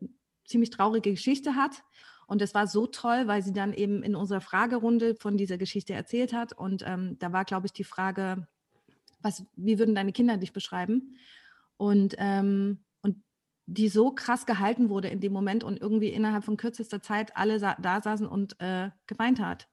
[0.45, 1.83] ziemlich traurige Geschichte hat.
[2.27, 5.93] Und das war so toll, weil sie dann eben in unserer Fragerunde von dieser Geschichte
[5.93, 6.53] erzählt hat.
[6.53, 8.47] Und ähm, da war, glaube ich, die Frage,
[9.21, 11.17] was, wie würden deine Kinder dich beschreiben?
[11.77, 12.83] Und ähm,
[13.65, 17.59] die so krass gehalten wurde in dem Moment und irgendwie innerhalb von kürzester Zeit alle
[17.59, 19.67] sa da saßen und äh, geweint hat.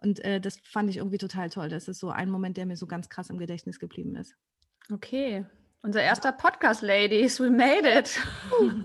[0.00, 1.68] Und äh, das fand ich irgendwie total toll.
[1.68, 4.34] Das ist so ein Moment, der mir so ganz krass im Gedächtnis geblieben ist.
[4.92, 5.46] Okay,
[5.82, 8.20] unser erster Podcast, Ladies, we made it.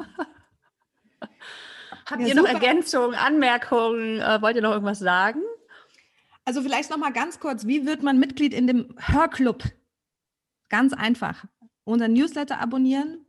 [2.09, 4.21] Habt ja, ihr noch Ergänzungen, Anmerkungen?
[4.21, 5.41] Äh, wollt ihr noch irgendwas sagen?
[6.45, 9.63] Also vielleicht noch mal ganz kurz, wie wird man Mitglied in dem Hörclub?
[10.69, 11.43] Ganz einfach.
[11.83, 13.26] Unser Newsletter abonnieren,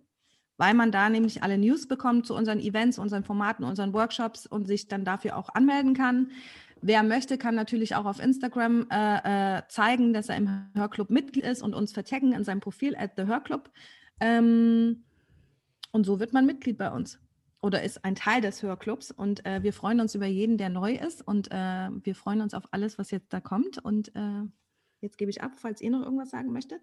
[0.59, 4.66] weil man da nämlich alle News bekommt zu unseren Events, unseren Formaten, unseren Workshops und
[4.66, 6.32] sich dann dafür auch anmelden kann.
[6.82, 11.44] Wer möchte, kann natürlich auch auf Instagram äh, äh, zeigen, dass er im Hörclub Mitglied
[11.44, 13.70] ist und uns vertaggen in seinem Profil at the Hörclub.
[14.20, 15.04] Ähm,
[15.92, 17.18] und so wird man Mitglied bei uns
[17.61, 19.11] oder ist ein Teil des Hörclubs.
[19.11, 21.26] Und äh, wir freuen uns über jeden, der neu ist.
[21.26, 23.78] Und äh, wir freuen uns auf alles, was jetzt da kommt.
[23.78, 24.44] Und äh,
[25.00, 26.82] jetzt gebe ich ab, falls ihr noch irgendwas sagen möchtet.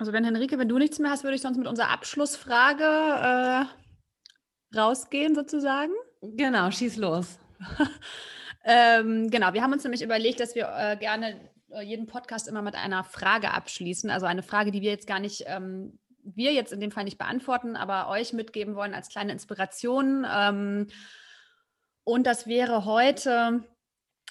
[0.00, 4.74] Also wenn Henrike, wenn du nichts mehr hast, würde ich sonst mit unserer Abschlussfrage äh,
[4.74, 5.92] rausgehen sozusagen.
[6.22, 7.38] Genau, schieß los.
[8.64, 11.38] ähm, genau, wir haben uns nämlich überlegt, dass wir äh, gerne
[11.68, 14.08] äh, jeden Podcast immer mit einer Frage abschließen.
[14.08, 17.18] Also eine Frage, die wir jetzt gar nicht, ähm, wir jetzt in dem Fall nicht
[17.18, 20.26] beantworten, aber euch mitgeben wollen als kleine Inspiration.
[20.34, 20.86] Ähm,
[22.04, 23.64] und das wäre heute,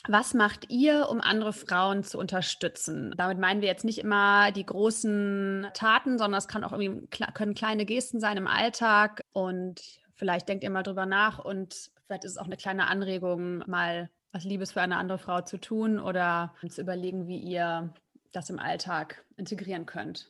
[0.08, 3.14] was macht ihr, um andere Frauen zu unterstützen?
[3.18, 7.54] Damit meinen wir jetzt nicht immer die großen Taten, sondern es kann auch irgendwie können
[7.54, 9.82] kleine Gesten sein im Alltag und
[10.16, 14.10] vielleicht denkt ihr mal drüber nach und vielleicht ist es auch eine kleine Anregung, mal
[14.32, 17.94] was Liebes für eine andere Frau zu tun oder zu überlegen, wie ihr
[18.32, 20.28] das im Alltag integrieren könnt.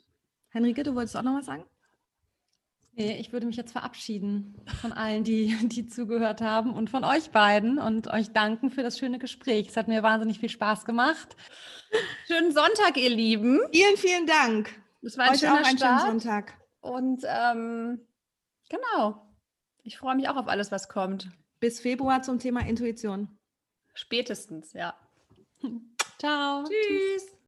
[0.50, 1.66] Henrike, du wolltest auch noch was sagen?
[2.94, 7.32] Nee, ich würde mich jetzt verabschieden von allen, die, die zugehört haben und von euch
[7.32, 9.70] beiden und euch danken für das schöne Gespräch.
[9.70, 11.36] Es hat mir wahnsinnig viel Spaß gemacht.
[12.28, 13.60] Schönen Sonntag, ihr Lieben.
[13.72, 14.70] Vielen, vielen Dank.
[15.02, 16.02] Es war ein euch schöner auch einen Start.
[16.02, 16.54] schönen Sonntag.
[16.82, 18.02] Und ähm,
[18.70, 19.26] genau,
[19.84, 21.30] ich freue mich auch auf alles, was kommt.
[21.60, 23.38] Bis Februar zum Thema Intuition.
[23.94, 24.94] Spätestens, ja.
[26.20, 26.64] Ciao.
[26.64, 27.39] Tschüss.